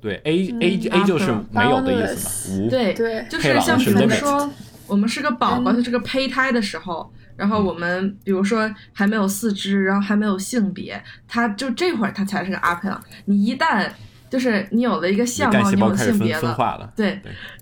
[0.02, 2.70] 对，A A A 就是没有的意思嘛，无。
[2.70, 4.50] 对对，就是像比如说，
[4.86, 7.10] 我们是个宝宝，是个胚胎的时候。
[7.40, 13.02] 然后我们比如说还没有四肢，然后还没有性别，他就这会儿他才是个阿佩朗。
[13.24, 13.88] 你一旦
[14.28, 17.18] 就是你有了一个相貌，你有性别了，对，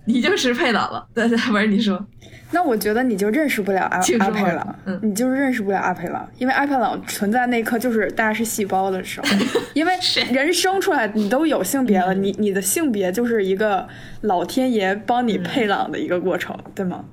[0.06, 1.06] 你就是佩朗了。
[1.14, 2.04] 对对，不是你说，
[2.50, 9.26] 那我觉得你就认识不了阿 阿佩朗，嗯，你就是认识不了阿佩朗，因为阿佩朗存在那一刻就是大家是细胞的时候，
[9.74, 9.92] 因为
[10.32, 13.86] 人生出来你都有性别了，你你的性别就是一个
[14.22, 17.04] 老天爷帮你配朗的一个过程，对吗？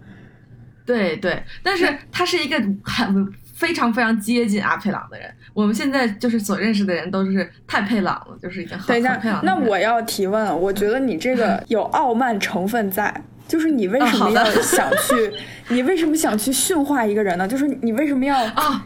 [0.85, 5.29] 对对，但是他是一个很非常非常接近阿佩朗的人。
[5.53, 9.43] 我们现在就是所认识的人都是太佩朗了，就是已经很佩朗。
[9.43, 15.33] 那我要提问，我觉得你这个 有傲慢成分在，就是你为什么要想去？
[15.73, 17.47] 你为什么想去驯化一个人呢？
[17.47, 18.85] 就是你为什么要啊？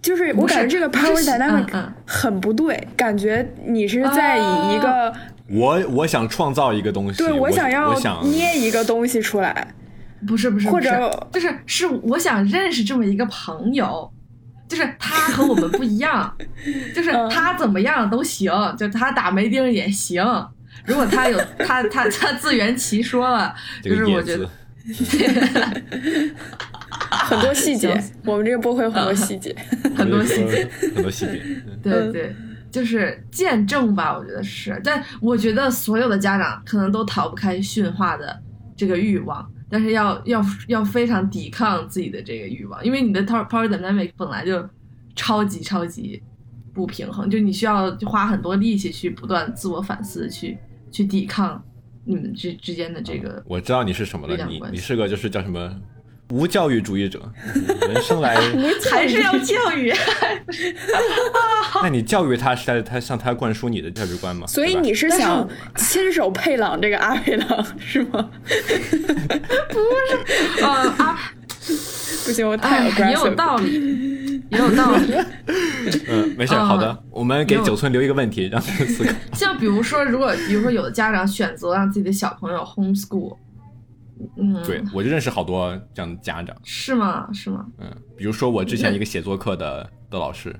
[0.00, 5.12] 就是我感觉这个 power dynamic 很不对，感觉你是在以一个
[5.48, 9.66] 我我想创造一个东西，对我想要捏一个东西出来，
[10.26, 14.12] 不是不是，或者就是是我想认识这么一个朋友，
[14.68, 16.34] 就是他和我们不一样，
[16.94, 20.24] 就是他怎么样都行，就他打没钉也行，
[20.86, 24.48] 如果他有他他他自圆其说了，就是我觉得。
[27.10, 29.54] 很多细节，我们这个播会有很多细节，
[29.96, 31.40] 很多细节， 很多细节。
[31.82, 32.36] 对对，
[32.70, 34.78] 就是见证吧，我觉得是。
[34.84, 38.38] 但我觉得所有的家长可能都逃不开驯化的
[38.76, 44.68] 这个欲望，但是要要要非常抵抗自己的这个欲望，因为你的 power dynamic 本来就
[45.16, 46.22] 超级超级
[46.72, 50.58] 不平衡，就你需要花很多力气去不断自我反思，去
[50.90, 51.62] 去抵抗
[52.04, 53.42] 你们之之间的这个。
[53.46, 55.80] 我知道你是什么了，你你是个就是叫什么？
[56.34, 57.20] 无教育主义者，
[57.88, 58.34] 人生来
[58.90, 59.94] 还是要教育。
[61.80, 64.44] 那你教育他是在他向他灌输你的价值观吗？
[64.48, 68.28] 所以你是想亲手配朗这个阿佩朗是吗？
[68.48, 70.68] 不是，呃
[70.98, 71.16] 阿，
[72.26, 75.14] 不行，我太也有道理，也有道理。
[76.08, 79.12] 嗯，没事，好的，我们给九村留一个问题，让他思考。
[79.34, 83.36] 像比如说，如果比如说有的家长选择让自己的小朋友 homeschool。
[84.36, 87.28] 嗯，对，我就认识好多这样的家长，是吗？
[87.32, 87.66] 是吗？
[87.78, 90.54] 嗯，比如说我之前一个写作课的的老师，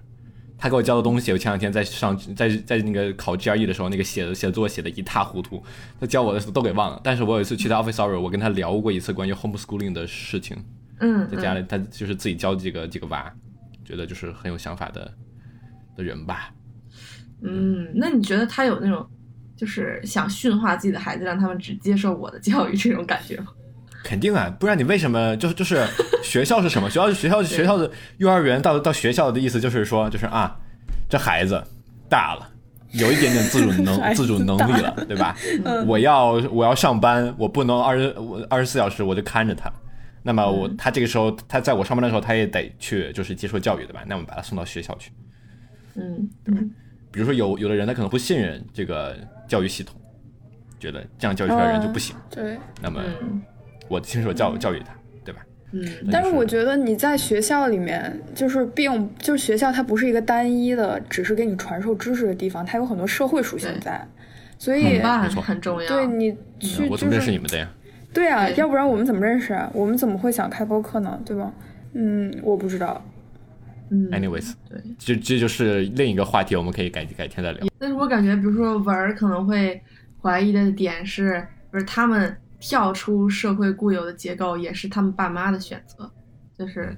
[0.57, 5.63] 他给我教的东西，我前两天在上在在那个考 GRE 的时候，那个写的写作写的一塌糊涂，
[6.01, 7.01] 他教我的都给忘了。
[7.03, 10.57] 但是我有一次去他 office hour，我跟他聊过一次关于 homeschooling 的事情，
[11.01, 13.33] 嗯，在家里他就是自己教几个几个娃，
[13.85, 15.13] 觉得就是很有想法的
[15.97, 16.53] 的人吧。
[17.43, 19.07] 嗯，那你觉得他有那种？
[19.57, 23.47] 就是想驯化自己的孩子，让他们只接受我的教育，这种感觉吗？
[24.03, 25.83] 肯定啊，不然你为什么就是就是
[26.23, 26.89] 学校是什么？
[26.93, 30.55] 学校是学校学校的幼儿园到到学校的意思就是说就是啊，
[31.09, 31.63] 这孩子
[32.07, 32.47] 大了，
[32.93, 35.35] 有一点点自主能 自主能力了，对吧？
[35.87, 39.73] 我要我要上班，我不能二十我二十四小时我就看着他。
[40.23, 44.03] 那么我他这个时候他在我上班的时候他也得去就是接受教育，对吧？
[44.07, 45.11] 那我们把他送到学校去。
[45.95, 46.61] 嗯，对吧？
[47.15, 49.17] 比如说有有的人他可能不信任这个。
[49.47, 49.95] 教育系统
[50.81, 52.57] 觉得这样教育出来人就不行，对。
[52.81, 53.03] 那么
[53.89, 55.41] 我亲手教教育他，对吧？
[55.73, 55.87] 嗯。
[56.11, 64.03] 但是我觉得你在学校里面，就是并就是学校它不是一个单一的，只是给你传授知识的地方，它有很多社会属性在，
[64.59, 65.87] 所以没错，很重要。
[65.87, 67.69] 对你去，我怎么认识你们的呀？
[68.15, 69.71] 对啊，要不然我们怎么认识啊？
[69.75, 71.21] 我们怎么会想开播课呢？
[71.27, 71.53] 对吧？
[71.93, 73.05] 嗯，我不知道。
[73.91, 77.67] 嗯，anyways，对，这这就是另一个话题，我们可以改改天再聊。
[77.79, 79.81] 但是我感觉，比如说文儿可能会
[80.21, 86.11] 怀疑的点是，不是他们跳出社会固有的结构，也是他们爸妈的选择，
[86.59, 86.97] 就是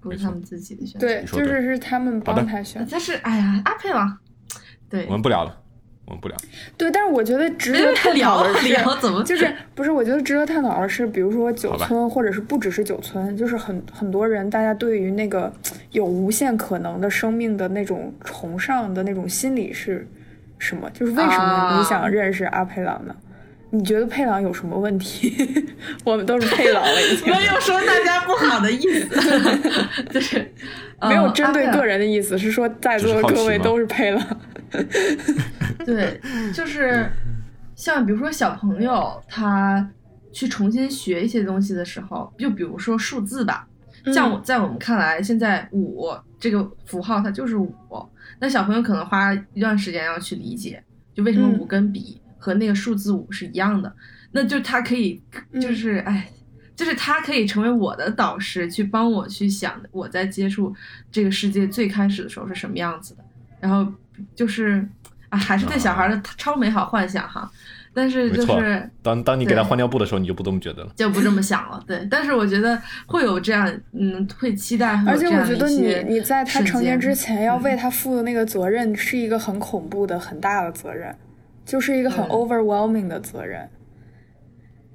[0.00, 1.06] 不是他们自己的选择。
[1.06, 2.86] 对，就是是他们帮他选。
[2.90, 4.18] 但是，哎呀，阿佩王，
[4.88, 5.60] 对，我们不聊了。
[6.10, 6.36] 我们不聊。
[6.76, 9.90] 对，但是我觉得值得探讨的是，怎么 就是不是？
[9.92, 15.52] 我觉得值得探讨的是，比如说九村，或者是不只是九村，就是很很多人，大家对于那个
[15.92, 20.06] 有无限可能的生命的那种崇尚的那种心理是
[20.58, 20.90] 什么？
[20.90, 23.14] 就是为什么你想认识阿佩朗呢？
[23.72, 25.32] 你觉得佩朗有什么问题？
[26.02, 29.08] 我们都是佩朗了，已经 没有说大家不好的意思，
[30.12, 30.52] 就是
[31.02, 34.20] 没有针对个人的意思，是说在座的各位都是佩朗。
[35.84, 36.20] 对，
[36.52, 37.10] 就是
[37.74, 39.88] 像比如说小朋友他
[40.32, 43.66] 去重新学一些东西的时候，就比如说数字吧，
[44.12, 47.74] 像我在我们看来，现在五这个符号它就是五，
[48.38, 50.82] 那小朋友可能花一段时间要去理解，
[51.14, 53.92] 就为什么五跟笔和那个数字五是一样的，
[54.32, 55.22] 那就他可以
[55.60, 55.74] 就。
[55.74, 56.30] 是哎，
[56.76, 60.74] 就是他可以成为我的导师，去帮我去想我在接触
[61.10, 63.24] 这个世界最开始的时候是什么样子的，
[63.60, 63.92] 然后
[64.34, 64.86] 就是。
[65.30, 67.48] 啊，还是对小孩的超美好幻想哈，
[67.94, 71.80] 但是就是当当你给他换尿布的时候，你就不这么觉得了，就不这么想了。
[71.86, 75.00] 对，但是我觉得会有这样，嗯，会期待。
[75.06, 81.14] 而且我觉得你你在他成年之前要为他负的那个责任是一个很恐怖的、很大的责任，
[81.64, 83.70] 就是一个很 overwhelming 的责任。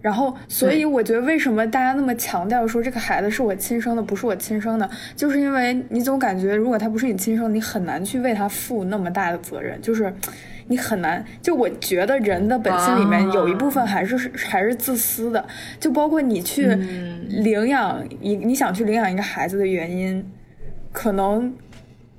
[0.05, 10.13] 然后，所以我觉得为什么大家那么强调说这个孩子是我亲生的，不是我亲生的，就是因为你总感觉如果他不是你亲生，你很难去为他负那么大的责任，就是
[10.67, 11.25] 你很难。
[11.41, 15.43] 就我觉得人的本性里面有一部分还是还是自私的，
[15.79, 16.67] 就包括你去
[17.27, 20.23] 领养一你想去领养一个孩子的原因，
[20.91, 21.51] 可能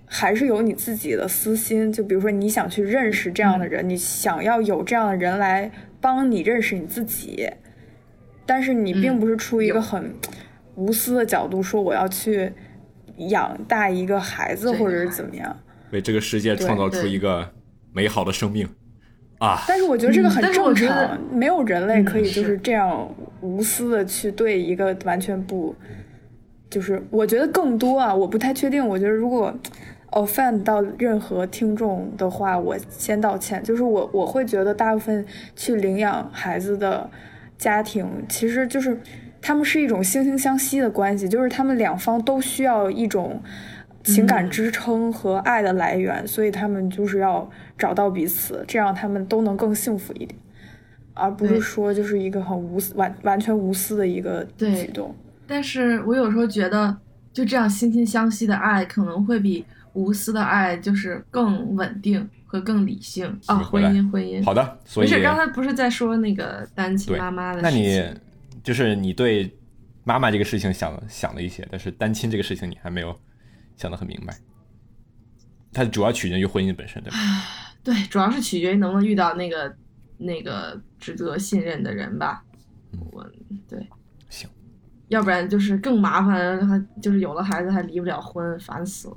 [0.07, 1.93] 还是有你自己的私心。
[1.93, 5.71] 就比如说你想去认识这样的人，你想要有这样的人来
[6.01, 7.49] 帮你认识你自己。
[8.47, 10.15] 但是你并不是出于一个很
[10.77, 12.53] 无私的角度说我要去
[13.17, 15.57] 养大一个孩子，或者是怎么样，
[15.91, 17.51] 为这个世界创造出一个
[17.93, 18.69] 美好的生命
[19.39, 19.63] 啊！
[19.67, 23.09] 但是我觉得这个很正常，没有人类可以就是这样
[23.41, 25.75] 无私的去对一个完全不，
[26.69, 28.87] 就是我觉得更多啊，我不太确定。
[28.87, 29.55] 我觉得如果
[30.11, 33.63] offend 到任何听众的话，我先道歉。
[33.63, 35.25] 就是我我会觉得大部分
[35.55, 37.09] 去领养孩子的
[37.59, 39.01] 家庭，其实就是。
[39.43, 43.41] 他们是一种惺惺相惜的关系，就是他们两方都需要一种
[44.03, 47.49] 情感支撑和爱的来源，所以他们就是要
[47.79, 50.35] 找到彼此，这样他们都能更幸福一点，
[51.15, 55.15] 而不是说就是一个很无私、完完全无私的一个举动。
[55.47, 56.97] 但是我有时候觉得，
[57.33, 63.59] 就这样惺惺相惜的爱可能会比无私的爱就是更稳定和更理性啊。
[63.59, 68.21] 婚姻，婚姻，好的，所以刚才不是在说那个单亲妈妈的事情。
[68.65, 69.57] 就是你对
[70.03, 73.17] 妈妈这个事情想想了一些，但是单亲这个事情你还没有
[73.77, 74.37] 想得很明白。
[75.73, 77.17] 它主要取决于婚姻本身，对吧？
[77.85, 79.77] 对，主要是取决于能不能遇到那个
[80.19, 82.43] 那个值得信任的人吧。
[83.13, 83.25] 我
[83.69, 83.87] 对
[84.29, 84.51] 行，
[85.09, 89.17] 要不然就是更麻烦，还就是有了孩子还离不了婚，烦死了。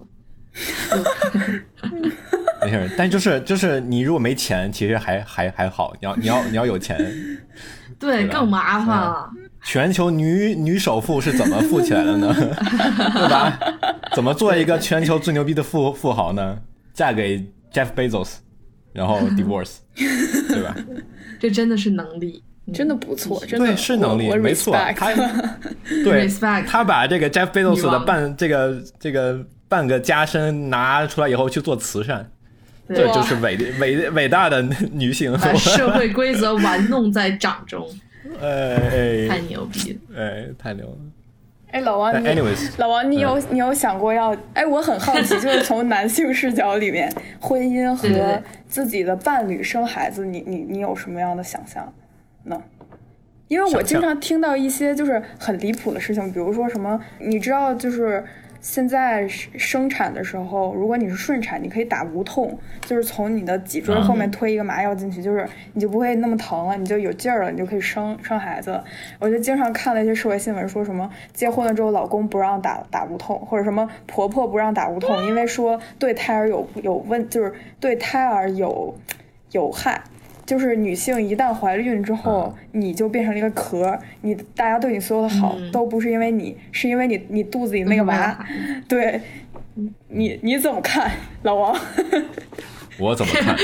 [2.62, 5.94] 没事，但就是就是你如果没钱，其实还还还好。
[6.00, 6.98] 你要你要你要有钱。
[8.00, 9.30] 对，更麻烦了。
[9.62, 12.34] 全球女女首富是怎么富起来的呢？
[12.34, 13.60] 对吧？
[14.16, 16.58] 怎么做一个全球最牛逼的富富豪呢？
[16.94, 17.40] 嫁给
[17.74, 18.36] Jeff Bezos，
[18.94, 20.76] 然后 divorce，对吧？
[21.40, 22.42] 这真的是能力，
[22.74, 24.74] 真的不错，真的对是能力，没错。
[24.96, 25.14] 他
[26.06, 26.28] 对，
[26.66, 32.32] 他把这个 Jeff Bezos 的半这个这个半个家身拿出来以后去做慈善。
[32.90, 34.62] 这就是伟伟伟大的
[34.92, 37.88] 女性，把社会规则玩弄在掌中，
[38.42, 40.98] 哎，太牛逼了，哎，太牛了。
[41.72, 42.28] 哎，老王，你
[42.78, 44.36] 老王，你有你有想过要？
[44.56, 47.08] 哎，我很好奇， 就是从男性视角里面，
[47.40, 51.94] 婚姻和自己的伴侣生孩子，你你你有什么样的想象
[52.46, 52.60] 呢？
[53.48, 58.26] 因为我经常听到一些就是很离谱的事情，比如说什么，你知道就是。
[58.62, 68.82] 现在生产的时候，如果你是顺产，你可以打无痛，就是从你的脊椎后面推一个麻药进去，就是你就不会那么疼了，你就有劲儿了，你就可以生生孩子。
[69.20, 78.94] 我就经常看了一些社会新闻，说什么结婚了之后老公不让打打无痛，或者什么婆婆不让打无痛，因为说对胎儿有有问，就是对胎儿有
[79.52, 80.02] 有害。
[80.50, 88.48] 就是女性一旦怀了孕之后，你就变成了一个壳，你大家对你所有的好都不是因为你，是因为你你肚子里那个娃。
[88.88, 89.22] 对，
[90.08, 91.12] 你你怎么看，
[91.44, 91.80] 老王？
[92.98, 93.56] 我怎么看？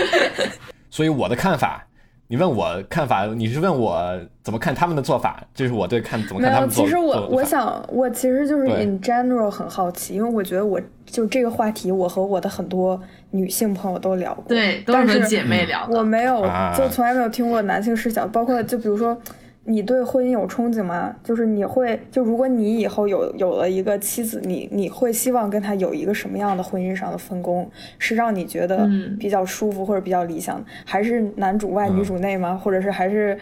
[0.92, 1.88] 所以我的看法，
[2.28, 5.44] 你问我看法，你是问我怎么看他们的做法？
[5.54, 6.84] 这是我对看怎么看他们做。
[6.84, 13.00] 其实我我想，我其实就是 in general 很好奇，因为我觉得我就这个话题，我和我的很多。
[13.32, 15.86] 女性朋友都聊过，对，都是姐妹聊。
[15.92, 16.42] 我没有，
[16.78, 18.26] 就从来没有听过男性视角。
[18.28, 19.18] 包括就比如说，
[19.66, 21.16] 你对婚姻有憧憬吗？
[21.24, 27.70] 就是你会，就如果你以后有有了一个妻子，你你会希望跟他有一个什么样的婚姻上的分工？
[28.00, 28.88] 是让你觉得
[29.20, 32.56] 比较舒服或者比较理想，还是男主外女主内吗？
[32.56, 33.38] 或者是还是？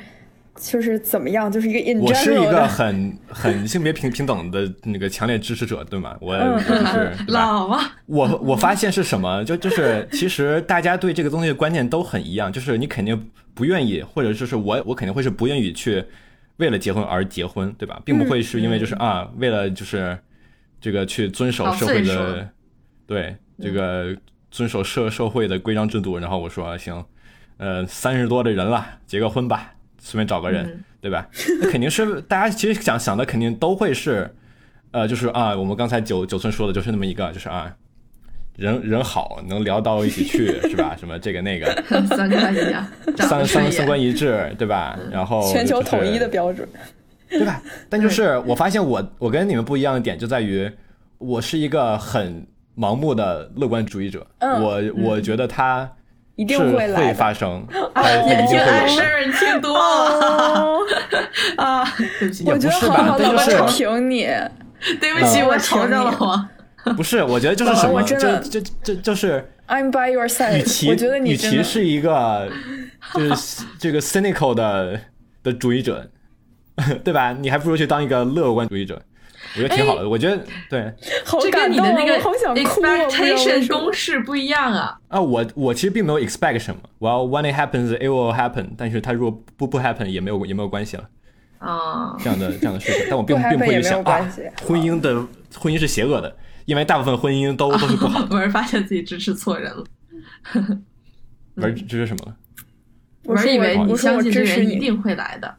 [0.56, 2.00] 就是怎么样，就是一个。
[2.00, 6.16] 我是一个很很性别平平等的那个强烈支持者，对吗？
[6.22, 7.96] 我 就是老啊。
[8.06, 9.44] 我我发现是什么？
[9.44, 16.04] 就就是其实大家对这个东西的观念都很一样，就是你肯定不愿意，或者就是我我肯定会是不愿意去
[16.58, 18.00] 为了结婚而结婚，对吧？
[18.06, 20.18] 并不会是因为就是啊，为了就是
[20.80, 22.48] 这个去遵守社会的
[23.08, 24.16] 对这个
[24.52, 27.04] 遵守社社会的规章制度，然后我说行，
[27.58, 29.72] 呃，三十多的人了，结个婚吧。
[30.06, 31.26] 随便找个人，对吧？
[31.62, 34.30] 那肯定是大家其实想想的，肯定都会是，
[34.92, 37.74] 呃，就是啊，我们刚才九九村说的就是那么一个，就是啊，
[38.58, 40.94] 人人好，能聊到一起去，是吧？
[41.00, 41.66] 什么这个那个，
[42.08, 42.86] 三观一样，
[43.18, 45.00] 三三三观一致，对吧？
[45.10, 46.68] 然后全球统一的标准，
[47.30, 47.64] 对吧？
[47.90, 50.70] 但就是我发现我我跟你们不一样的点就在于，
[51.18, 52.46] 我是一个很
[52.78, 55.90] 盲目的乐观主义者，我我觉得他。
[56.36, 57.64] 一定会会发生，
[58.28, 60.80] 眼睛爱事儿听多了
[61.58, 61.86] 啊！
[62.20, 64.28] 对不起，我觉得好好的差评你，
[65.00, 66.94] 对 不起，我嘲笑了我。
[66.94, 69.50] 不是，我觉得就是什么，就就就就是。
[69.68, 70.58] I'm by your side。
[70.60, 72.52] 与其与其是一个
[73.16, 75.00] 就是这个 cynical 的
[75.42, 76.10] 的主义者，
[77.04, 77.32] 对吧？
[77.32, 79.02] 你还不如去当一个乐观主义者。
[79.56, 80.94] 我觉得挺好的，我觉得对，
[81.42, 84.98] 这跟你的那个 expectation 公式不一样啊。
[85.10, 91.10] 啊，我我其实并没有 expect 什么，Well, when it happens it will happen，但是它如果不不 happen 也没有也没有关系了。
[91.60, 94.20] 啊这样的这样的事情，但我并 并不会去想啊，
[94.64, 95.16] 婚姻的
[95.58, 96.36] 婚姻是邪恶的，
[96.66, 98.28] 因为大部分婚姻都都是不好。
[98.32, 99.84] 我是发现自己支持错人了，
[101.56, 102.36] 不是支持什么了？
[103.26, 105.56] 我是以为你相信这人一定会来的。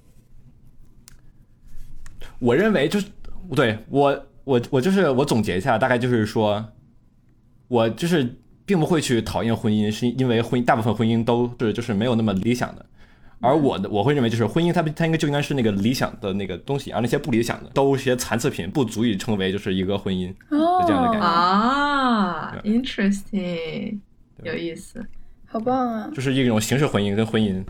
[2.38, 3.06] 我认为就是
[3.54, 6.64] 对我我我就是我总结一下，大概就是说，
[7.68, 12.86] 我就是并不会去讨厌婚姻，是因为婚姻大部分婚姻都是就是没有那么理想的。
[13.40, 22.56] 而我的我会认为，就是婚姻它它应该就应该是那个理想的那个东西，而那些不理想的都是些残次品，不足以称为就是一个婚姻这样的感觉啊。
[22.64, 23.98] Interesting，
[24.42, 25.04] 有意思，
[25.44, 26.10] 好棒啊！
[26.14, 27.62] 就是一种形式婚姻跟婚姻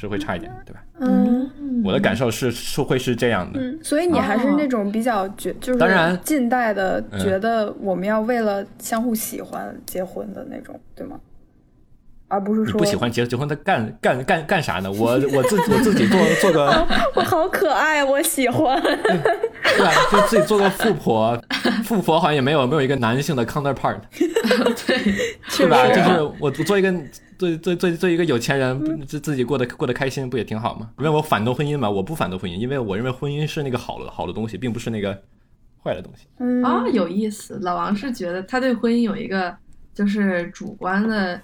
[0.00, 0.80] 是会差一点，对吧？
[1.00, 3.60] 嗯，我的感受是是会是这样的。
[3.60, 11.18] 嗯，所以你还是那种比较觉，就是当然近代的觉得我们要为了相互喜欢结婚的那种，对吗？
[12.28, 14.88] 而不是说不喜欢结结婚，他干干干干啥呢？
[14.92, 16.86] 我我自我自己做做个，
[17.16, 18.80] 我好可爱，我喜欢。
[18.82, 21.42] 对啊，就自己做个富婆，
[21.84, 24.98] 富婆好像也没有没有一个男性的 counterpart， 对，
[25.58, 25.88] 对吧？
[25.88, 26.94] 就是我做一个
[27.40, 30.90] 做做做做一个有钱人，自自己过得过得开心，不也挺好吗？
[30.98, 35.20] 因为我反对婚姻嘛，我不反对婚姻，因为我认为婚姻是那个好的好的东西，并不是那个
[35.82, 36.26] 坏的东西。
[36.62, 37.58] 啊，有意思。
[37.62, 39.56] 老王是觉得他对婚姻有一个
[39.94, 41.40] 就是主观的。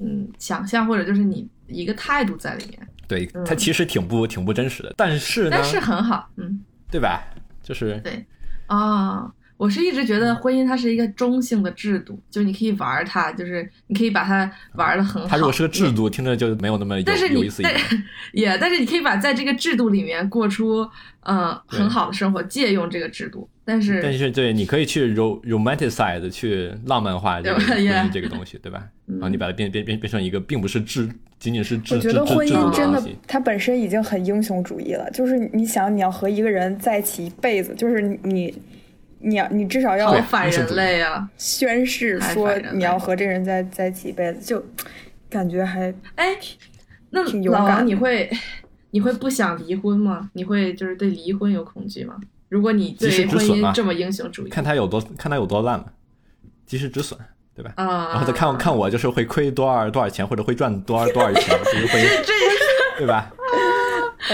[0.00, 7.20] 嗯，想象或者就是你一个态度在里面，对他其实挺不挺不真实的，但是但是很好，嗯，对吧？
[7.64, 8.24] 就是对
[8.68, 9.28] 啊，
[9.58, 15.28] 我是一直觉得婚姻它是一个中性的制度，就是你可以玩它，就是你可以把它玩的很好。
[15.28, 17.62] 它如果是个制度，听着就没有那么有有意思。
[17.62, 18.02] 但 是
[18.32, 20.88] 也，但是你可以把在这个制度里面过出
[21.24, 23.46] 嗯很好的生活，借用这个制度。
[23.64, 28.82] 但是但是对，你可以去 rom romanticize 去浪漫化这个婚姻这个东西，对吧？
[29.06, 31.06] 然后你把它变变变变成一个，并不是制，
[31.38, 31.96] 仅仅是制。
[31.96, 35.10] 我觉得婚姻真的，它本身已经很英雄主义了。
[35.10, 38.54] 就是你想，你要和一个人在一起一辈子，就是你，
[39.20, 44.64] 你要你至少要反人类啊，宣誓说你要和这人在在一起一辈子，就
[45.28, 46.36] 感觉还哎，
[47.10, 48.30] 那老王你会
[48.90, 50.30] 你会不想离婚吗？
[50.34, 52.16] 你会就是对离婚有恐惧吗？
[52.48, 55.92] 如果你对婚姻这么英雄主义，看他有多看他有多烂了，
[56.64, 57.18] 及时止损，
[57.54, 57.72] 对吧？
[57.76, 62.02] 啊，然后再看看我就是会亏多少多少钱，或者会赚多少多少钱， 就是会，
[62.98, 63.30] 对吧？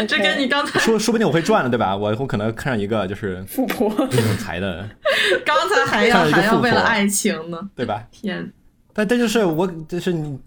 [0.09, 1.97] 这跟你刚才说说不定我会赚了，对吧？
[1.97, 4.89] 我我可能看上一个就是富婆有才的，
[5.45, 8.03] 刚才还要还要为了爱情呢，对吧？
[8.11, 8.53] 天，
[8.93, 10.39] 但但就是我就是你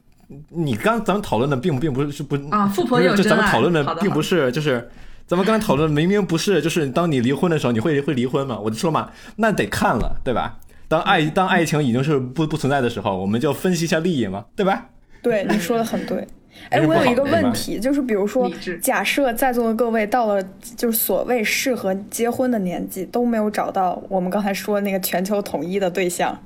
[0.50, 4.90] 你刚咱们讨论的并并不是不啊，富婆有就咱们讨论的并不是就是。
[5.30, 8.58] 咱们刚才讨论明明不是，就是当你离婚的时候，你会会离婚吗？
[8.64, 10.58] 我就说嘛，那得看了，对吧？
[10.88, 14.86] 当爱当爱情已经是不不存在的时候，我们就分析一下利益嘛，对吧？
[15.22, 16.26] 对，你说的很对。
[16.70, 18.52] 哎，我有一个问题，就是比如说，
[18.82, 20.44] 假设在座的各位到了
[20.76, 26.38] 就是所谓适合结婚的年纪，都没有找到我们刚才说那个全球统一的对象，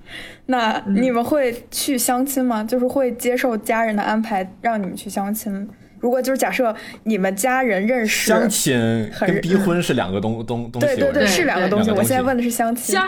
[0.46, 2.64] 那你们会去相亲吗？
[2.64, 5.68] 就是会接受家人的安排让你们去相亲？
[6.00, 10.88] 如果就是假设你们家人认识，相亲跟逼婚是两个东东东西。
[10.88, 11.90] 对对对，是两个东西。
[11.92, 13.00] 我现在问的是相亲。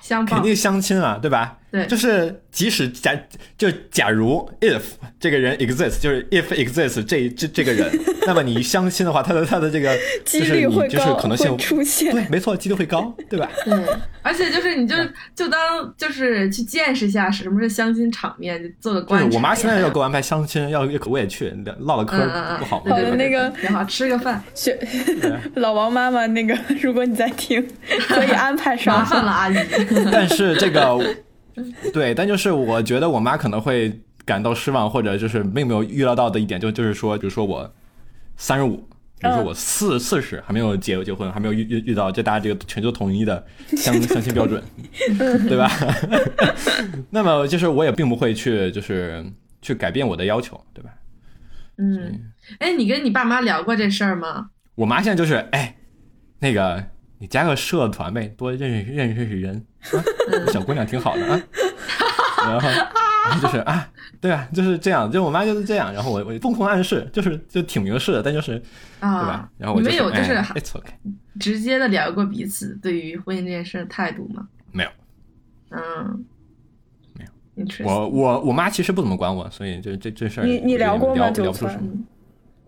[0.00, 1.58] 相肯定相亲啊，对吧？
[1.70, 3.14] 对，就是即使假
[3.58, 4.80] 就假如 if
[5.20, 7.90] 这个人 exists，就是 if exists 这这这个人，
[8.26, 9.94] 那么你相亲的话，他的他的这个
[10.24, 13.50] 几率会就是可能性出现，对，没错，几率会高，对吧？
[13.66, 13.84] 嗯，
[14.22, 14.94] 而且就是你就
[15.34, 15.60] 就当
[15.96, 19.36] 就是去见识一下什么是相亲场面，就做个观察。
[19.36, 22.16] 我妈现在要给我安排相亲，要我也去唠唠嗑，
[22.58, 22.90] 不好吗？
[22.90, 24.42] 好的，那个挺好，吃个饭。
[25.56, 27.62] 老王妈妈，那个如果你在听，
[28.08, 29.00] 可以安排上。
[29.00, 29.56] 麻烦了，阿姨。
[30.10, 30.98] 但是这个。
[31.92, 37.72] 对，但就是我觉得我妈可能会感到失望，或者就是并没有预料到的一点，就就是说，比如说我
[38.36, 38.76] 三十五，
[39.18, 43.44] 比如说我四四十还没有结结婚，还没有遇遇遇到这大家这个全球统一的
[43.76, 44.62] 相相亲标准，
[45.48, 45.70] 对吧？
[47.10, 49.24] 那么就是我也并不会去就是
[49.62, 50.90] 去改变我的要求，对吧？
[51.78, 54.50] 嗯，哎，你跟你爸妈聊过这事儿吗？
[54.74, 55.76] 我妈现在就是哎，
[56.40, 56.84] 那个。
[57.18, 61.40] 你加个社团呗，多认识认识认识人啊，小姑娘挺好的啊。
[62.46, 63.90] 然后，然后就是啊，
[64.20, 65.92] 对啊，就是这样，就我妈就是这样。
[65.92, 68.62] 然后我我疯狂暗示，就是就挺明示的，但就是
[69.00, 69.50] 啊，对吧？
[69.58, 70.92] 然后我们有就是 it's okay，
[71.40, 74.46] 直接的聊过彼此对于婚姻这件事的态度吗？
[74.70, 74.90] 没有，
[75.70, 76.24] 嗯，
[77.14, 77.84] 没有。
[77.84, 81.28] 我我我妈其实不怎么管我，所以就这这事儿你你聊过吗？
[81.30, 81.90] 聊不出什么。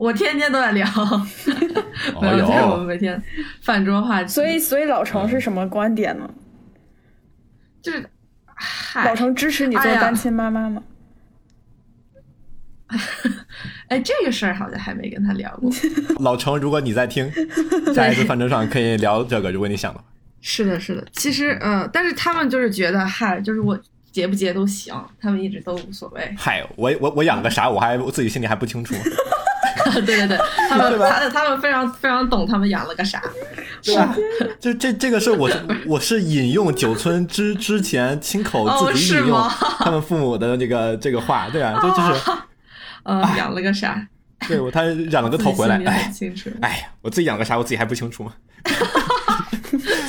[0.01, 0.86] 我天天都在聊，
[2.22, 3.22] 没有，我们每天
[3.61, 4.28] 饭桌话题。
[4.28, 6.28] 所以，所以老程是什么观点呢？
[7.82, 8.09] 就是，
[9.05, 10.82] 老程支持你做单亲妈妈吗？
[13.88, 15.70] 哎，这个事儿好像还没跟他聊过。
[16.20, 17.30] 老程，如果你在听，
[17.94, 19.53] 下一次饭桌上可以聊这个。
[19.53, 20.05] 如果你想的话，
[20.40, 21.07] 是的，是的。
[21.12, 23.78] 其实，呃，但是他们就是觉得，嗨，就是我
[24.11, 26.34] 结不结都行，他们一直都无所谓。
[26.38, 28.94] 嗨，我我我养个啥，我还我自己心里还不清楚。
[30.05, 33.22] 对对对，他们他他们非常非常懂他们养了个啥，
[33.83, 34.14] 是吧？
[34.59, 35.51] 就这这个是我
[35.87, 39.39] 我是引用九村之之前亲口自己引用
[39.78, 42.31] 他们父母的那个这个话，对啊，就就是
[43.05, 44.07] 呃养了个啥？
[44.49, 46.11] 对我他染了个头回来，哎
[46.62, 48.33] 哎呀，我自己养个啥，我自己还不清楚吗？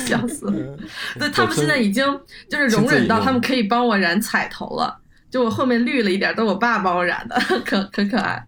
[0.06, 0.76] 笑死了！
[1.18, 2.04] 对他们现在已经
[2.50, 4.98] 就是容忍到他们可以帮我染彩头了，
[5.30, 8.42] 就我后面绿了一点，都我爸帮我染的，可可可爱。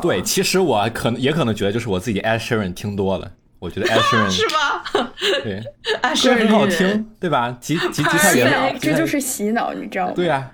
[0.00, 5.12] 对，其实我可能也可能觉得，就是我自己 Ed Sheeran 听多了，我觉得 Ed Sheeran 是吧？
[5.42, 5.62] 对，
[6.22, 7.56] 歌很好听，对吧？
[7.60, 10.12] 吉吉吉他也好，这就是洗脑，你知道吗？
[10.14, 10.50] 对呀。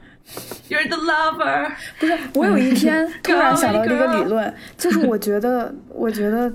[0.69, 1.71] You're the lover。
[1.99, 6.53] 不是，我有一天 突然想到这个理论，就是我觉得，我觉得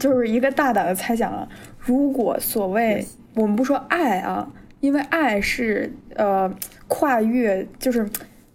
[0.00, 1.46] 就是一个大胆的猜想啊。
[1.78, 4.48] 如果所谓我们不说爱啊，
[4.80, 6.50] 因为爱是呃
[6.88, 8.08] 跨越，就是。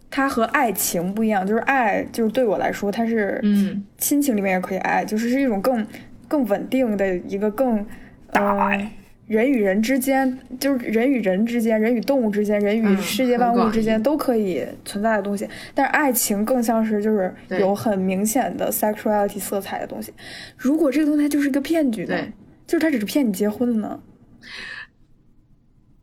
[0.09, 5.85] 它和爱情不一样，就是爱，就是对我来说，它是，嗯，亲情里面也可以爱，就是是一种更
[6.27, 7.85] 更稳定的一个更，
[8.27, 8.89] 呃，
[9.27, 15.47] 人与人之间，就是人与人之间，人与动物之间，人与世界万物之间都可以存在的东西。
[15.73, 20.13] 但是爱情更像是就是有很明显的 sexuality 色彩的东西。
[20.57, 22.17] 如果这个东西它就是一个骗局呢？
[22.65, 23.97] 就是他只是骗你结婚呢？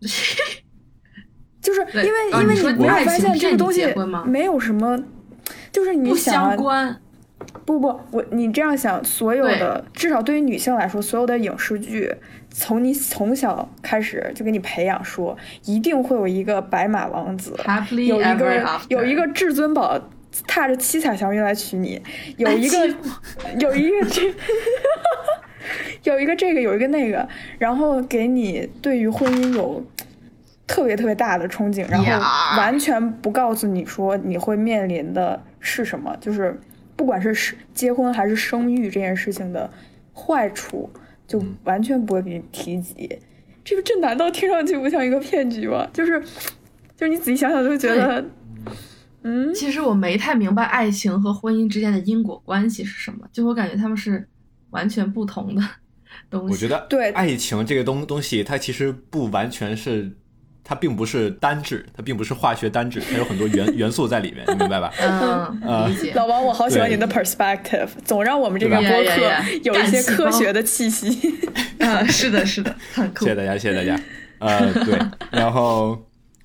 [1.65, 3.87] 就是因为因为你没有发现这个东西
[4.27, 5.03] 没有什么，
[5.73, 6.55] 就是你想
[7.65, 12.15] 不不我你这样想，所有的至少对于女性来说，所有的影视剧
[12.51, 15.35] 从你从小开始就给你培养说，
[15.65, 17.55] 一定会有一个白马王子，
[18.09, 19.99] 有一个有一个至尊宝
[20.47, 21.99] 踏着七彩祥云来娶你，
[22.37, 22.87] 有一个
[23.59, 24.35] 有一个这
[26.12, 27.27] 有一个这个有一个那个，
[27.59, 29.83] 然后给你对于婚姻有。
[30.67, 36.59] 特别特别大的憧憬，然后完全不告诉你说你会面临的是什么，就是
[36.97, 39.71] 不管是结婚还是生育这件事情的
[40.15, 40.89] 坏处，
[41.27, 43.19] 就完全不会给你提及。
[43.62, 45.87] 这个这难道听上去不像一个骗局吗？
[45.93, 46.19] 就是，
[46.97, 48.25] 就是你仔细想想就觉得，
[49.23, 54.27] 嗯，其实我没太明白爱情和婚姻之间的因果关系是什么，就我感觉他们是
[54.71, 55.62] 完全不同的
[56.31, 56.53] 东西。
[56.53, 60.11] 我觉得对爱情这个东东西，它其实不完全是。
[60.65, 64.91] 它并不是单质，它并不是化学单质，它有很多元元素在里面，你明白吧？
[64.99, 66.12] 嗯，理解。
[66.15, 71.39] 老王，我好喜欢你的 perspective，总让我们这个播客有一些科学的气息。
[71.79, 73.27] 嗯， 是的，是的，很酷。
[73.27, 74.03] 谢谢大家，谢谢大家。
[74.39, 74.99] 呃，对，
[75.31, 75.95] 然后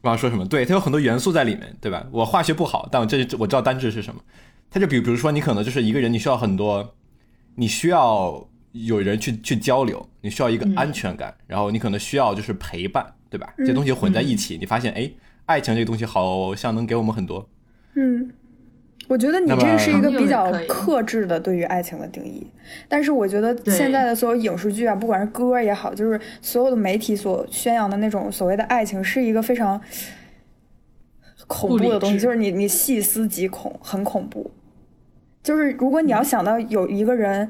[0.02, 0.46] 刚刚说什么？
[0.46, 2.06] 对，它有很多元素在里面，对吧？
[2.12, 4.20] 我化学不好，但我这我知道单质是什么。
[4.70, 6.96] 它就比比如说，你可能就是一个人，你需要很多，
[7.56, 13.14] 你需要有人去去交流，你需要一个安全感，然后你可能需要就是陪伴。
[13.30, 13.54] 对吧？
[13.58, 15.12] 这些东西混在一起，你发现，哎，
[15.46, 17.48] 爱情这个东西好像能给我们很多。
[17.94, 18.32] 嗯，
[19.08, 22.48] 我觉得你这个是一个比较克制的对于爱情的定义。
[22.88, 29.80] 但是我觉得现在的所有影视剧啊，不管是歌也好，就是所有的媒体所宣扬的那种所谓的爱情，是一个非常
[31.46, 32.20] 恐怖的东西。
[32.20, 34.50] 就是你你细思极恐，很恐怖。
[35.44, 37.50] 就是如果你要想到有一个人。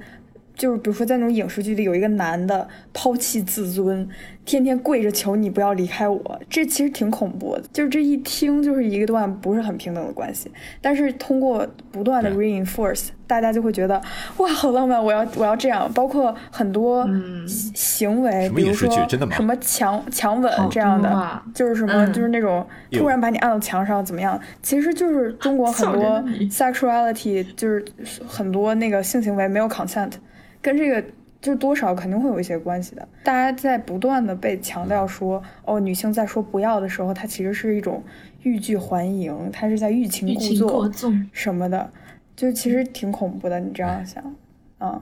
[0.55, 4.05] 就是比如说，在那种影视剧里，有一个男的抛弃自尊，
[4.49, 7.61] 天天跪着求你不要离开我，这其实挺恐怖的。
[7.71, 10.49] 就是这一听就是一个段不是很平等的关系，
[10.81, 14.01] 但是通过不断的 reinforce，大家就会觉得
[14.37, 15.87] 哇，好浪漫，我要我要这样。
[15.93, 17.07] 包括很多
[17.45, 18.89] 行为，比如说
[19.29, 27.85] 什么强强吻这样的，就是什么就是那种突然把你按到墙上怎么样，其实就是中国很多 sexuality，就是
[28.27, 30.13] 很多那个性行为没有 consent。
[30.61, 31.01] 跟这个
[31.41, 33.07] 就多少肯定会有一些关系的。
[33.23, 38.03] 大家在不断的被强调说，哦，女性在说不要的时候，她其实是一种
[38.43, 40.33] 欲拒还迎，她是在欲擒
[40.67, 41.91] 故纵什么的，
[42.35, 43.59] 就其实挺恐怖的。
[43.59, 44.35] 你这样想，
[44.79, 45.01] 嗯，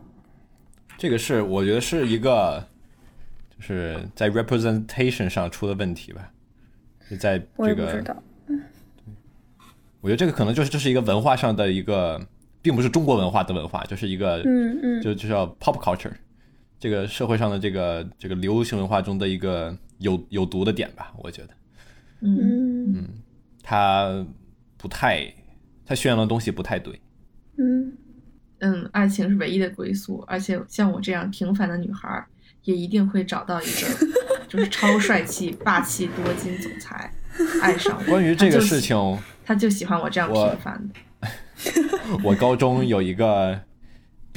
[0.97, 2.63] 这个是我觉得是一个，
[3.57, 6.31] 就是在 representation 上出的问题吧，
[7.09, 8.15] 就在这个，
[10.01, 12.21] 我觉得这个可能就是这是一个文化上的一个。
[12.59, 16.11] 并不是中国文化的文化，就是一个，嗯嗯，就就叫 pop culture，
[16.79, 21.49] 这个社会上的这个这个流行文化中的一个有有毒的点吧，我觉得，
[22.21, 22.93] 嗯。
[22.93, 23.07] 嗯，
[23.63, 24.25] 他
[24.77, 25.33] 不太，
[25.85, 27.01] 他宣扬的东西不太对，
[27.57, 27.93] 嗯。
[28.59, 32.25] 嗯，爱情是唯一的归宿，而且像我这样平凡的女孩，
[32.63, 34.07] 也一定会找到一个
[34.49, 37.13] 就是超帅气、霸气、多金总裁
[37.61, 38.01] 爱上。
[38.09, 38.97] 关于这个事情，
[39.45, 41.29] 他就喜欢我这样平凡的。
[42.23, 43.59] 我高中有一个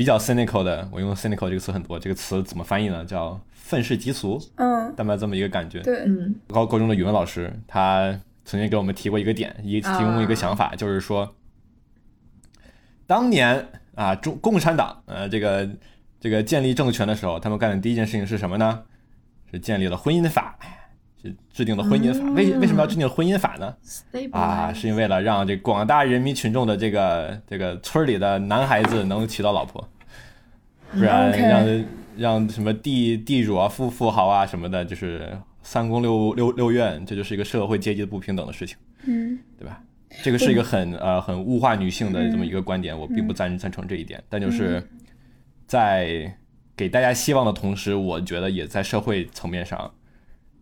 [0.01, 3.05] 比较 cynical 的，我用 cynical 这个词很多，这个词怎么翻译呢？
[3.05, 5.83] 叫愤世嫉俗，嗯，大概这么一个感觉。
[5.83, 11.35] 对，嗯高高中的语文老师，他曾经给我们提过一个点，一提供一个想法，就是说，
[13.07, 15.69] 当年啊，中共产党呃这个
[16.19, 18.83] 这个建立政权的时候，他们干的第一件事情是什么呢？
[19.53, 20.60] 是建立了婚姻法，是
[21.53, 22.25] 制定的婚姻法。
[22.33, 23.75] 为为什么要制定婚姻法呢？
[24.33, 29.89] 啊，是因为了让这广大人民群众的这个这个村里的男孩子能娶到老婆，
[30.93, 31.85] 不然让
[32.17, 39.83] 让什么地地主啊、富富豪啊什么的，就是三宫六六六院，这就是一个社会阶级的不平等的事情，嗯对吧？
[40.25, 44.21] 这个是一个很呃很物化女性的这么一个观点，我并不赞赞成这一点。
[44.29, 44.85] 但就是
[45.67, 46.35] 在
[46.75, 49.89] 给大家希望的同时，我觉得也在社会层面上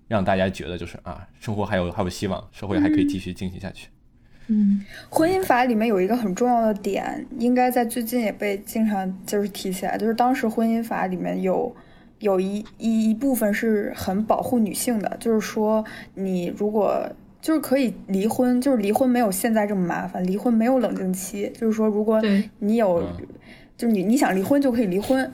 [0.08, 3.88] 让大家觉得就是啊，生活还有还有希望，社会还可以继续进行下去。
[4.50, 11.76] 嗯婚姻法里面有一个很重要的点，应该在最近也被经常就是提起来，就是当时婚姻法里面有
[12.20, 15.84] 有一一一部分是很保护女性的，就是说
[16.14, 17.06] 你如果
[17.42, 22.18] 就是可以离婚，就是离婚没有现在这么麻烦，离婚没有冷静期，就是说如果
[22.58, 23.26] 你有嗯
[23.76, 25.30] 就是你你想离婚就可以离婚，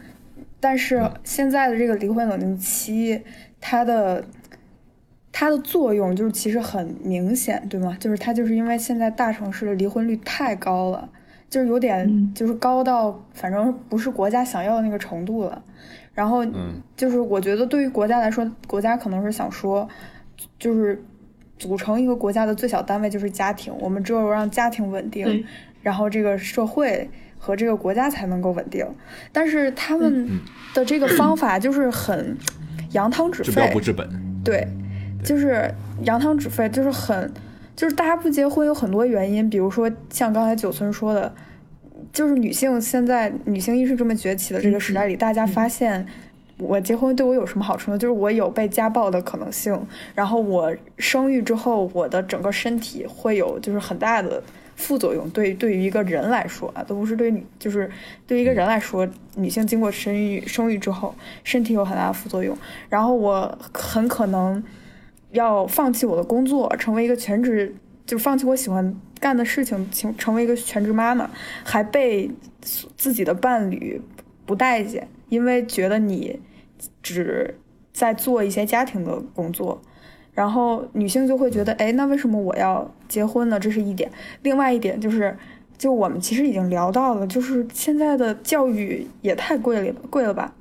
[0.58, 3.22] 但是嗯现在的这个离婚冷静期，
[3.60, 4.24] 它的
[5.36, 7.96] 它的作用就是其实很明显，对吗？
[7.98, 11.08] 就是它就是因为现在大城市的离婚率太高了，
[11.50, 15.60] 就是有点嗯就是高到反正不是国家想要的那个程度了。
[16.14, 19.88] 然后嗯就是我觉得对于国家来说，国家可能是想说，
[20.56, 21.02] 就是
[21.58, 25.44] 组成一个国家的最小单位就是家庭，我们只有让家庭稳定，
[25.82, 28.86] 然后这个社会和这个国家才能够稳定。
[29.32, 30.40] 但是他们嗯
[30.74, 32.36] 的这个方法就是很
[32.92, 34.08] 扬汤止治标沸，不治本。
[34.44, 34.68] 对，
[35.24, 35.68] 就是
[36.04, 37.32] 扬汤止沸，就是很，
[37.74, 41.34] 就是大家不结婚有很多原因，比如说像刚才九村说的，
[42.12, 46.06] 就是女性现在女性意识这么崛起的这个时代里，大家发现。
[46.56, 47.98] 我结婚对我有什么好处呢？
[47.98, 49.76] 就是我有被家暴的可能性，
[50.14, 54.40] 然后我生育之后，我的整个身体会有就是很大的
[54.76, 55.28] 副作用。
[55.30, 57.90] 对对于一个人来说啊，都不是对女，就是
[58.24, 61.12] 对于一个人来说，女性经过生育生育之后，
[61.42, 62.56] 身体有很大的副作用。
[62.88, 64.62] 然后我很可能
[65.34, 67.76] 要放弃我的工作，成为一个全职，
[68.06, 71.28] 就放弃我喜欢干的事情，成成为一个全职妈妈，
[71.62, 72.30] 还被
[72.96, 74.00] 自己的伴侣
[74.46, 76.40] 不待见，因为觉得你
[77.02, 77.58] 只
[77.92, 79.82] 在做一些家庭的工作。
[80.32, 83.60] 然后女性就会觉得，哎，那为什么我要结婚呢？
[83.60, 84.10] 这是一点。
[84.42, 85.36] 另外一点就是，
[85.78, 90.52] 就我们其实已经聊到了，就是现在的教育也太贵了，贵了吧？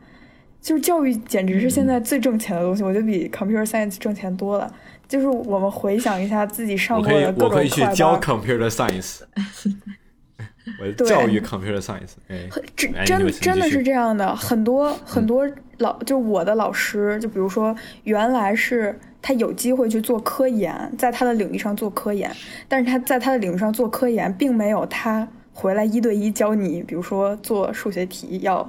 [0.63, 4.73] 就是教育简直是现在最挣钱的东西，我觉得比 computer science 挣钱多了。
[5.05, 9.19] 就是我们回想一下自己上过的各我可以去教班，computer science，
[10.79, 12.13] 我教育 computer science。
[12.29, 15.45] 哎，真哎真真的是这样的，很多很多
[15.79, 22.31] 老就我的老师，就比如说原来是他有机会去做科研，在他的领域上做科研，
[22.69, 28.67] 但是他在他的领域上做科研，并没有他回来一对一教你，比如说做数学题要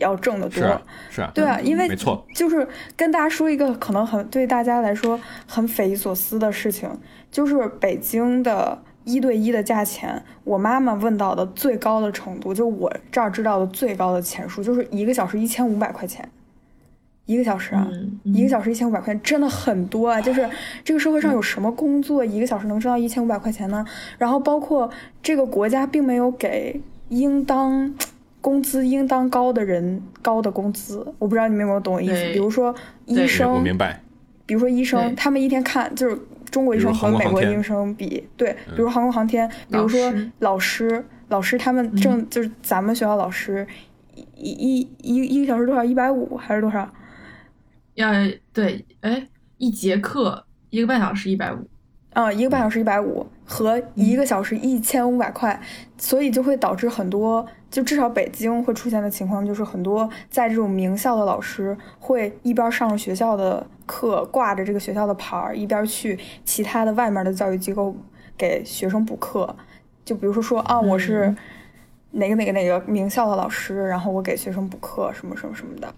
[0.00, 0.58] 要挣得多。
[0.58, 6.90] 是啊是啊，对啊，因为没错，就是跟大家说一个可能很对大家来说很匪夷所思的事情，
[7.30, 16.28] 就是北京的一对一的价钱，我妈妈问到的最高的程度，就我这儿知道的最高的钱数，就是一个小时一千五百块钱，
[17.26, 20.20] 一个小时啊，嗯一个小时一千五百块钱真的很多啊！
[20.20, 20.48] 就是
[20.84, 23.84] 这个社会上有什么工作一个小时能挣到一千五百块钱呢？
[24.18, 24.90] 然后包括
[25.22, 27.94] 这个国家并没有给应当
[28.40, 32.32] 工资应当高的人高的工资，我不知道你们有没有懂我意思。
[32.32, 32.74] 比如说
[33.06, 34.00] 医生我生，明白。
[34.46, 36.18] 比如说医生，他们一天看就是
[36.50, 43.64] 中国医生和美国医生比，对，比如航空航天，比如说老师，老师他们挣、就是咱们学校老师
[44.34, 45.84] 一一一一个小时多少？
[45.84, 46.92] 一百五还是多少？
[47.94, 48.10] 要
[48.52, 49.28] 对，哎，
[49.58, 51.68] 一节课一个半小时一百五，
[52.12, 55.60] 啊、一个半小时一百五和一个小时一千五百块，
[55.96, 67.94] 所以就会导致很多，就至少北京会出现的情况，就是很多在这种名校的老师会一边上着学校的课，挂着这个学校的牌儿，一边去其他的外面的教育机构
[68.36, 69.54] 给学生补课。
[70.04, 71.36] 就比如说说啊，我是嗯
[72.10, 75.94] 哪个哪个哪个名校的老师，然后我给学生补课，什么什么什么的。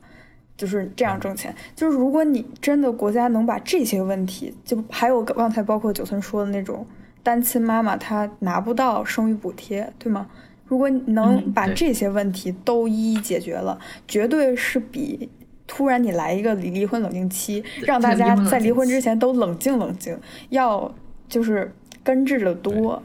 [0.57, 1.55] 就是这样挣钱。
[1.75, 6.87] 就是如果你真的国家能把这些问题，就还有刚才包括九村说的那种
[7.23, 10.29] 单亲妈妈她拿不到生育补贴，对吗？
[10.67, 13.79] 如果你能把这些问题都一一解决了，
[14.09, 15.29] 绝对是比
[15.67, 20.95] 突然你来一个离离婚冷静期，让大家在离婚之前都冷静冷静，要
[21.29, 21.71] 就是
[22.03, 23.03] 根治的多。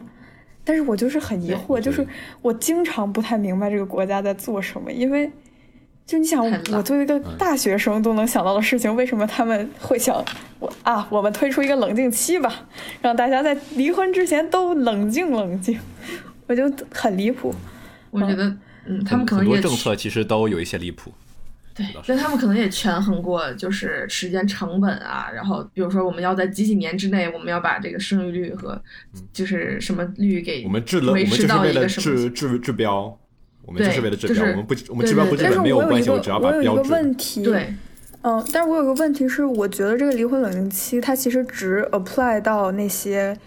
[0.63, 2.05] 但是我就是很疑惑，就是
[2.41, 5.31] 我经常不太明白这个国家在做什么，因为
[6.07, 6.41] 就你想，
[6.71, 10.23] 我作为一个大学生都能想到的事情，为什么他们会想
[10.57, 11.05] 我啊？
[11.11, 12.65] 我们推出一个冷静期吧，
[13.01, 15.77] 让大家在离婚之前都冷静冷静，
[16.47, 17.53] 我就很离谱。
[18.09, 18.45] 我觉得，
[18.85, 21.11] 嗯，他们可能很多政策其实都有一些离谱。
[21.75, 28.81] 对，但他们可能也权衡过，就是时间成本啊，然后比如说我们要在几几年之内，我们要把这个生育率和
[29.33, 33.19] 就是什么率给我们治了，我们就是为了治治治标，
[33.68, 36.89] 我们就是为了治标，我们不我们治标不治本没有关系，我只要把标准。
[36.89, 37.74] 问题，对，
[38.22, 43.38] 嗯，但是我有个问题是，我觉得这个离婚冷静期它其实只 apply 到那些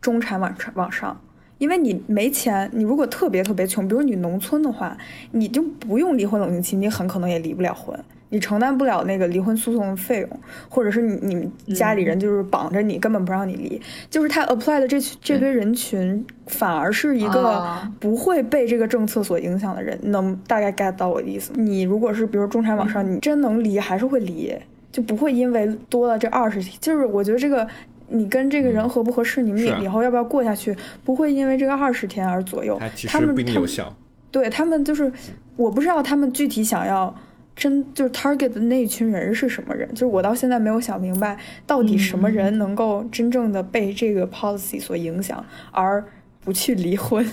[0.00, 1.20] 中产往上往上。
[1.58, 4.96] 因为你没钱，你如果特别特别穷，比如你农村的话，
[5.32, 7.98] 你就不用离婚冷静期，你很可能也离不了婚，
[8.28, 13.80] 你承担不了那个离婚诉讼的费用，或者是你你们家里人就是绑着你，根本不让你离。
[14.10, 17.64] 就是他 apply 的这这堆人群，反而是一个
[18.00, 21.52] 不会被这个政策所影响的人，能大概 get 到我的意思？
[21.54, 24.54] 你如果是比如中产往上，你真能离还是会离，
[24.90, 27.66] 就不会因为多了这二十题，就是我觉得这个。
[28.08, 29.42] 你跟这个人合不合适？
[29.42, 30.72] 你们以后要不要过下去？
[31.04, 32.80] 不会因为这个二十天而左右。
[33.08, 33.92] 他们不一定有效。
[34.30, 35.12] 对他们就是，
[35.56, 37.12] 我不知道他们具体想要
[37.56, 39.88] 真就是 target 的那一群人是什么人。
[39.90, 41.36] 就是我到现在没有想明白，
[41.66, 46.04] 到底什么人能够真正的被这个 policy 所影响而
[46.44, 47.26] 不去离婚。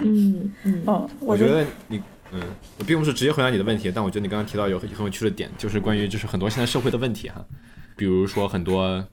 [0.00, 2.00] 嗯嗯嗯，我觉得你
[2.30, 2.40] 嗯，
[2.78, 7.44] 我并不是直接回答你的问题，但我觉得你刚刚提到有很有趣的点，就是关于就是很多现在社会的问题哈，
[7.96, 9.04] 比如说很多。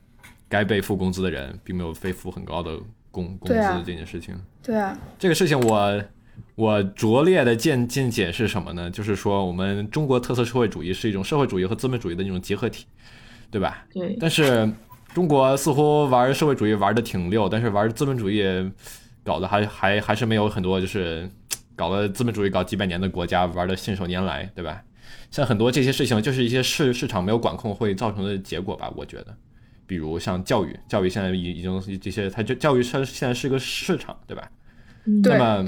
[0.51, 2.75] 该被付工资的人，并没有被付很高的
[3.11, 4.35] 工工资这件事情。
[4.63, 6.03] 对啊，这个事情我
[6.55, 8.89] 我拙劣的见见解是什么呢？
[8.89, 12.85] 就是说，我们中国特色社会主义是一种社会主义和资本主义的那种结合体，
[13.49, 13.85] 对吧？
[13.93, 14.17] 对。
[14.19, 14.69] 但是
[15.13, 18.43] 中国似乎玩社会主义玩的挺溜，但是玩资本主义
[19.23, 21.29] 搞得还还还是没有很多，就是
[21.75, 24.83] 搞了资本主义搞几百年的国家玩的信手拈来，对吧？
[25.31, 28.91] 像很多这些事情，就是一些市市场没有管控会造成的结果吧？
[28.95, 29.35] 我觉得。
[29.85, 34.47] 比如像教育，教育现在已已经这些，它就教育它现在是个市场，对吧？
[35.03, 35.65] 那么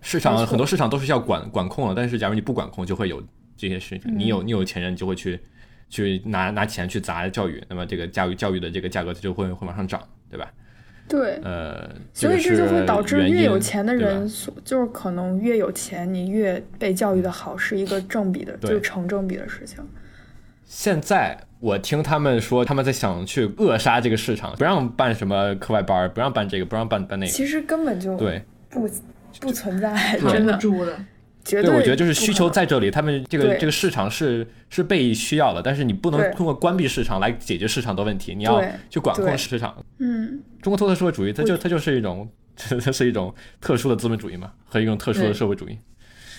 [0.00, 3.22] 市场很多市场都是要管管控的，但是假如你不管控，就会有
[3.56, 4.16] 这些事情。
[4.16, 5.40] 你有你有钱人，你就会去
[5.88, 10.50] 去拿拿钱去砸教育，那么这个教育教育的这个价格就会会往上涨，对吧？
[11.08, 14.28] 对，呃，所以这就会导致越有钱的人，
[14.64, 19.78] 就是可能越有钱，你越被教育的好，是一个正比的，就是成正比的事情。
[20.64, 21.38] 现在。
[21.58, 27.32] 我听他们说，他们在想去扼杀这个市场，不让办什么课外班，不让办这个，不让办办那个。
[27.32, 28.86] 其实根本就对不
[29.40, 30.98] 不存在，真的住的。
[31.48, 38.60] 对，我觉得就是需求在这里，他们这个这个市场是是被需要的，但是你不能通过关闭市场来解决市场的问题，你要
[38.90, 39.76] 去管控市场。
[39.98, 45.78] 嗯，中国特色社会主义，它就它就是一种， 它是一种特殊的资本主义嘛，和一种特殊的社会主义。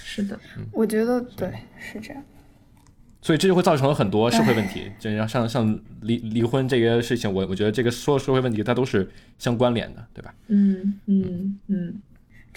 [0.04, 0.38] 是的，
[0.74, 2.22] 我觉得对，是这样。
[3.22, 10.34] 所以这就会造成了很多社会问题，就像像像离离婚这个事情，我我觉得这个所有社会问题它都是相关联的，对吧？
[10.48, 12.02] 嗯嗯嗯，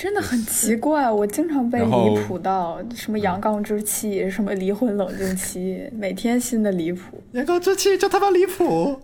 [0.01, 7.23] 真的很奇怪，我经常被离谱到什么阳刚之气，什么离婚冷静期，每天新的离谱。
[7.33, 8.99] 阳刚之气就他妈离谱，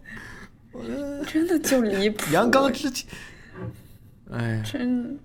[1.29, 2.33] 真的就离谱。
[2.33, 3.05] 阳刚之气，
[4.31, 5.19] 哎，真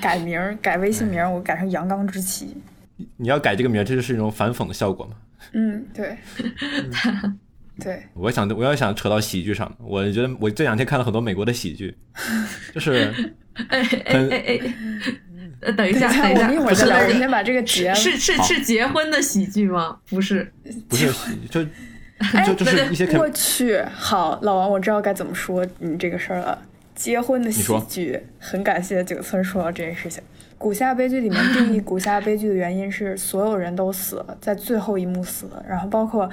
[0.00, 2.56] 改名改微信名，我改成阳刚之气。
[3.18, 5.12] 你要改这个名，这就是一种反讽的效果吗？
[5.52, 6.16] 嗯，对，
[7.82, 11.96] 对，我想，我要想扯到喜剧上，我觉得我这两天看了很多美国的喜剧，
[12.74, 13.12] 就是，
[13.68, 14.60] 哎哎哎
[15.60, 19.98] 哎，等一下，等一下，我是我先把这个结是是是结婚的喜剧吗？
[20.08, 20.52] 不是，
[20.88, 21.08] 不是，
[21.50, 21.64] 就
[22.46, 26.58] 就就是一些我去，好，老王，我知道该怎么说你这个事儿了，
[26.94, 30.22] 结婚的喜剧，很感谢九村说到这件事情。
[30.56, 36.28] 古夏悲剧里面 定义古夏悲剧的原因是所有人都死了，在最后一幕死了，然后包括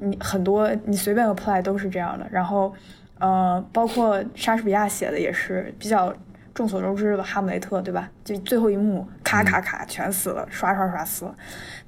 [0.00, 2.74] 你很多你随便 apply 都是这样的，然后
[3.18, 6.12] 呃，包括莎士比亚写的也是比较
[6.52, 8.10] 众所周知的哈姆雷特，对吧？
[8.24, 11.34] 就最后一幕咔咔咔全死了，刷刷刷死了。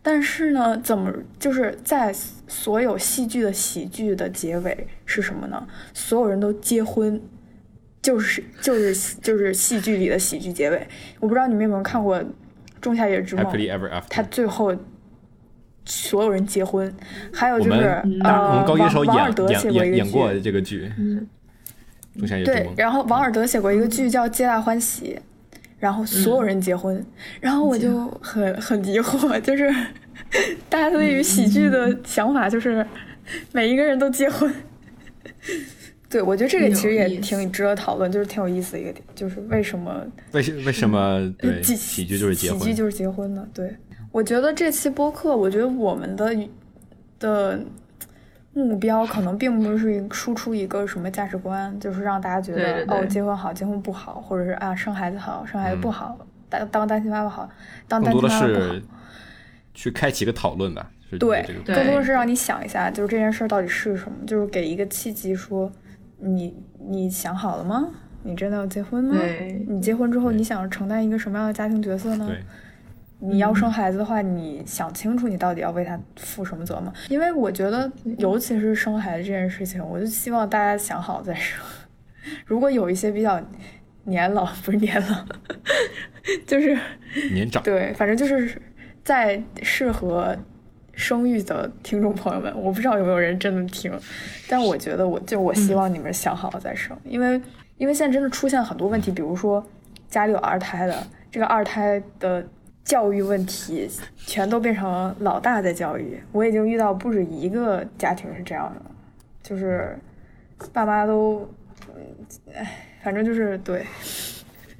[0.02, 2.12] 但是呢，怎么就是在
[2.46, 5.66] 所有戏剧的喜剧的结尾是什么呢？
[5.92, 7.20] 所有人都结婚。
[8.02, 10.88] 就是就是就是戏剧里的喜剧结尾，
[11.20, 12.18] 我不知道你们有没有看过
[12.80, 13.44] 《仲夏夜之梦》，
[14.10, 14.74] 他最后
[15.84, 16.92] 所有人结婚，
[17.32, 20.90] 还有就是呃，王王尔德写过一个剧，这个剧，
[22.18, 22.64] 仲夏夜之梦。
[22.64, 25.18] 对，然后王尔德写过一个剧叫《皆大欢喜》，
[25.78, 27.04] 然后所有人结婚，
[27.40, 29.74] 然后我就很很疑惑，就是
[30.68, 32.86] 大家对于喜剧的想法就是
[33.52, 34.52] 每一个人都结婚。
[36.08, 42.60] 对，我觉得这个其实也挺值得讨论，就是挺有意思的一个点，就是为什么为什为什么对喜剧就是结婚？
[42.60, 43.48] 喜剧就是结婚呢？
[43.54, 43.74] 对，
[44.12, 46.36] 我觉得这期播客，我觉得我们的
[47.18, 47.58] 的
[48.52, 56.18] 目标可能并不是输出一个什么价值观，就是让大家觉得哦，结婚好，结婚不好，或者是啊，生孩子好，生孩子不好，
[56.50, 57.48] 当当单亲妈妈好，
[57.88, 58.74] 当单亲妈妈不好。
[59.74, 60.90] 去开启一个讨论吧。
[61.18, 65.72] 对，更多的是让你想一下，就是这件事到底是什么，就是给一个契机，说
[66.18, 67.88] 你你想好了吗？
[68.22, 69.16] 你真的要结婚吗？
[69.66, 72.30] 你结婚之后，你想承担一个什么样的家庭角色呢？
[73.22, 76.92] 你要生孩子的话，你想清楚你到底要为他负什么责吗？
[77.08, 81.62] 因为我觉得，尤其是生孩子这件事情，我就希望大家想好再生。
[82.44, 83.40] 如果有一些比较
[84.04, 85.24] 年老，不是年老，
[86.46, 86.76] 就是
[87.32, 88.60] 年长，对，反正就是。
[89.04, 90.32] 在适合
[90.92, 93.92] 生育的听众朋友们，我不知道有没有人真的听，
[94.48, 97.42] 但我觉得，我就我希望你们想好了再生，因为
[97.78, 99.60] 因为现在真的出现很多问题，比如说
[100.08, 102.46] 家里有二胎的，这个二胎的
[102.84, 106.20] 教育问题全都变成老大在教育。
[106.32, 108.82] 我已经遇到不止一个家庭是这样的，
[109.42, 109.98] 就是
[110.72, 111.48] 爸妈都，
[112.52, 113.86] 哎，反正就是对。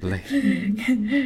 [0.01, 0.19] 累，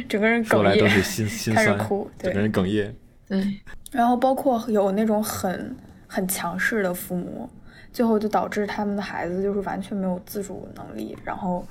[0.08, 2.94] 整个人哽咽，都是心心酸，哭，整个人哽咽。
[3.26, 3.60] 对，
[3.90, 5.74] 然后包括有那种很
[6.06, 7.50] 很强势的父母，
[7.92, 11.66] 最后就导致他们的孩子就是完全没有自主能力，然后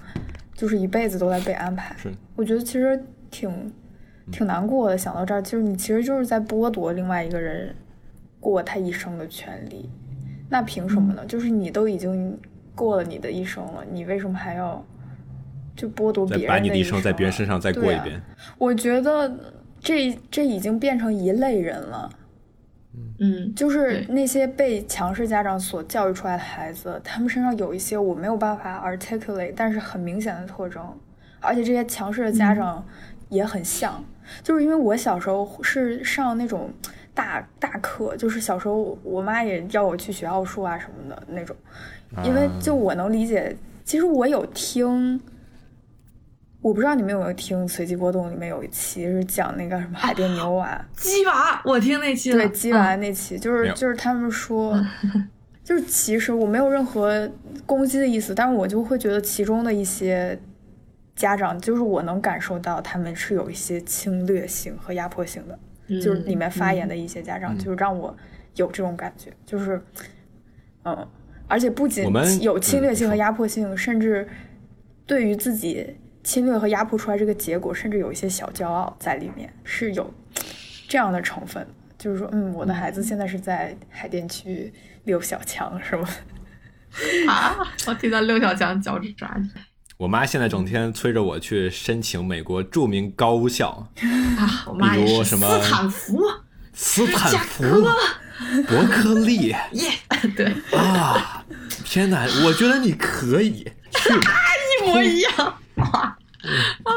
[0.53, 1.95] 就是一辈子都在被安排。
[1.97, 3.01] 是，我觉得其实
[3.31, 3.71] 挺
[4.31, 4.97] 挺难过的。
[4.97, 7.75] 想到这儿，其实你其实就是在剥夺另外一个人
[8.39, 9.89] 过他一生的权利。
[10.49, 11.25] 那凭什么呢？
[11.25, 12.37] 就是你都已经
[12.73, 14.83] 过了你的一生了，你为什么还要？
[15.75, 18.19] 就剥夺别人把你的一生在别人身上再过一遍。
[18.57, 19.31] 我觉得
[19.79, 22.09] 这这已经变成一类人了。
[23.19, 30.83] 嗯，就是那些被强势家长所教育出来的孩子，他们身上有一些我没有办法 articulate，但是很明显的特征，
[31.39, 32.83] 而且这些强势的家长
[33.29, 34.03] 也很像。
[34.43, 36.69] 就是因为我小时候是上那种
[37.13, 41.55] 大大课，就是小时候我妈也要我去学奥数啊什么的那种，
[42.23, 45.19] 因为就我能理解，其实我有听。
[46.59, 54.77] 我不知道你们有没有听《随机波动》里面有一期是讲那个什么海淀牛娃鸡娃，我听那期对鸡娃那期就是就是他们说，
[55.63, 57.29] 就是其实我没有任何
[57.65, 60.37] 攻击的意思，但是我就会觉得其中的一些
[61.17, 68.15] 家长，就是我能感受到他们是有一些侵略性和压迫性的，就是里面发言的一些家长，就是让我
[68.55, 69.81] 有这种感觉，就是
[70.85, 71.05] 嗯，
[71.49, 72.05] 而且不仅
[72.41, 74.25] 有侵略性和压迫性，甚至
[75.05, 75.97] 对于自己。
[76.23, 80.13] 侵略和压迫出来这个结果，甚至有一些小骄傲在里面，是有
[80.89, 81.65] 这样的成分。
[81.97, 84.73] 就是说，嗯，我的孩子现在是在海淀区
[85.05, 86.05] 六小强，是吗？
[87.31, 87.55] 啊！
[87.87, 89.49] 我听到六小强脚趾抓你。
[89.97, 93.87] 我妈现在整天催着我去申请美国著名高校
[94.37, 95.35] 啊，我妈也是。
[95.35, 96.21] 斯坦福、
[96.71, 97.63] 斯坦福、
[98.67, 99.91] 伯克利， 耶，
[100.35, 101.43] 对啊！
[101.83, 104.13] 天哪，我觉得你可以去，
[104.85, 105.33] 一模一样。
[105.77, 106.15] 啊
[106.83, 106.91] 啊！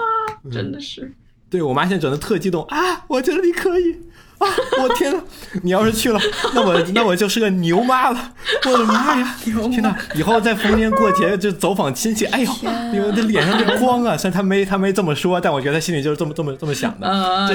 [0.53, 1.11] 真的是，
[1.49, 3.05] 对我妈现在整的特激动啊！
[3.09, 3.99] 我觉得你可以
[4.41, 4.49] 啊！
[4.83, 5.23] 我天呐，
[5.63, 6.21] 你要是去了，
[6.55, 8.33] 那我那我就是个牛妈了！
[8.67, 9.37] 我的妈呀！
[9.45, 12.51] 天呐，以后在逢年过节就走访亲戚，哎呦，
[12.93, 14.17] 你们这脸上这光啊！
[14.17, 17.07] 虽然他没他没这么说，但我觉得他心里就是这么这么这么想的。
[17.49, 17.55] 这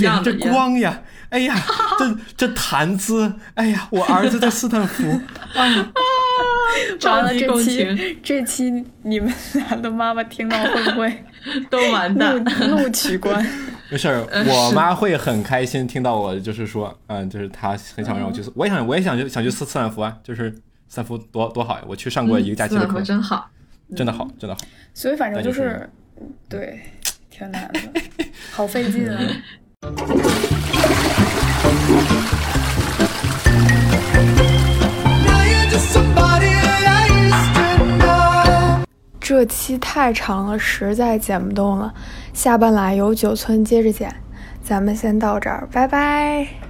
[0.00, 1.00] 脸上这光呀！
[1.30, 1.56] 哎呀，
[1.98, 2.16] 这
[2.46, 3.32] 这谈资！
[3.54, 5.08] 哎呀，我儿子在斯坦福。
[5.54, 5.64] 啊！
[7.02, 11.24] 完了，这期这期你们俩的妈妈听到会不会
[11.70, 12.44] 都完蛋？
[12.68, 13.44] 怒取关。
[13.88, 20.50] 没事儿， 我妈会很开心听到我，就是说，嗯，就是她很想让我去，我也想，我也想去，想去斯斯坦福啊，就是
[20.88, 21.84] 斯坦福多多好呀！
[21.86, 23.48] 我去上过一个假期的课，真好，
[23.94, 24.60] 真的好，真的好。
[24.92, 25.88] 所以反正就是，
[26.48, 26.80] 对，
[27.30, 27.80] 挺难的，
[28.52, 29.18] 好费劲啊。
[39.20, 41.92] 这期太长了，实在剪不动了。
[42.36, 44.14] 下半拉有九村接着剪，
[44.62, 46.65] 咱们先到这儿，拜拜。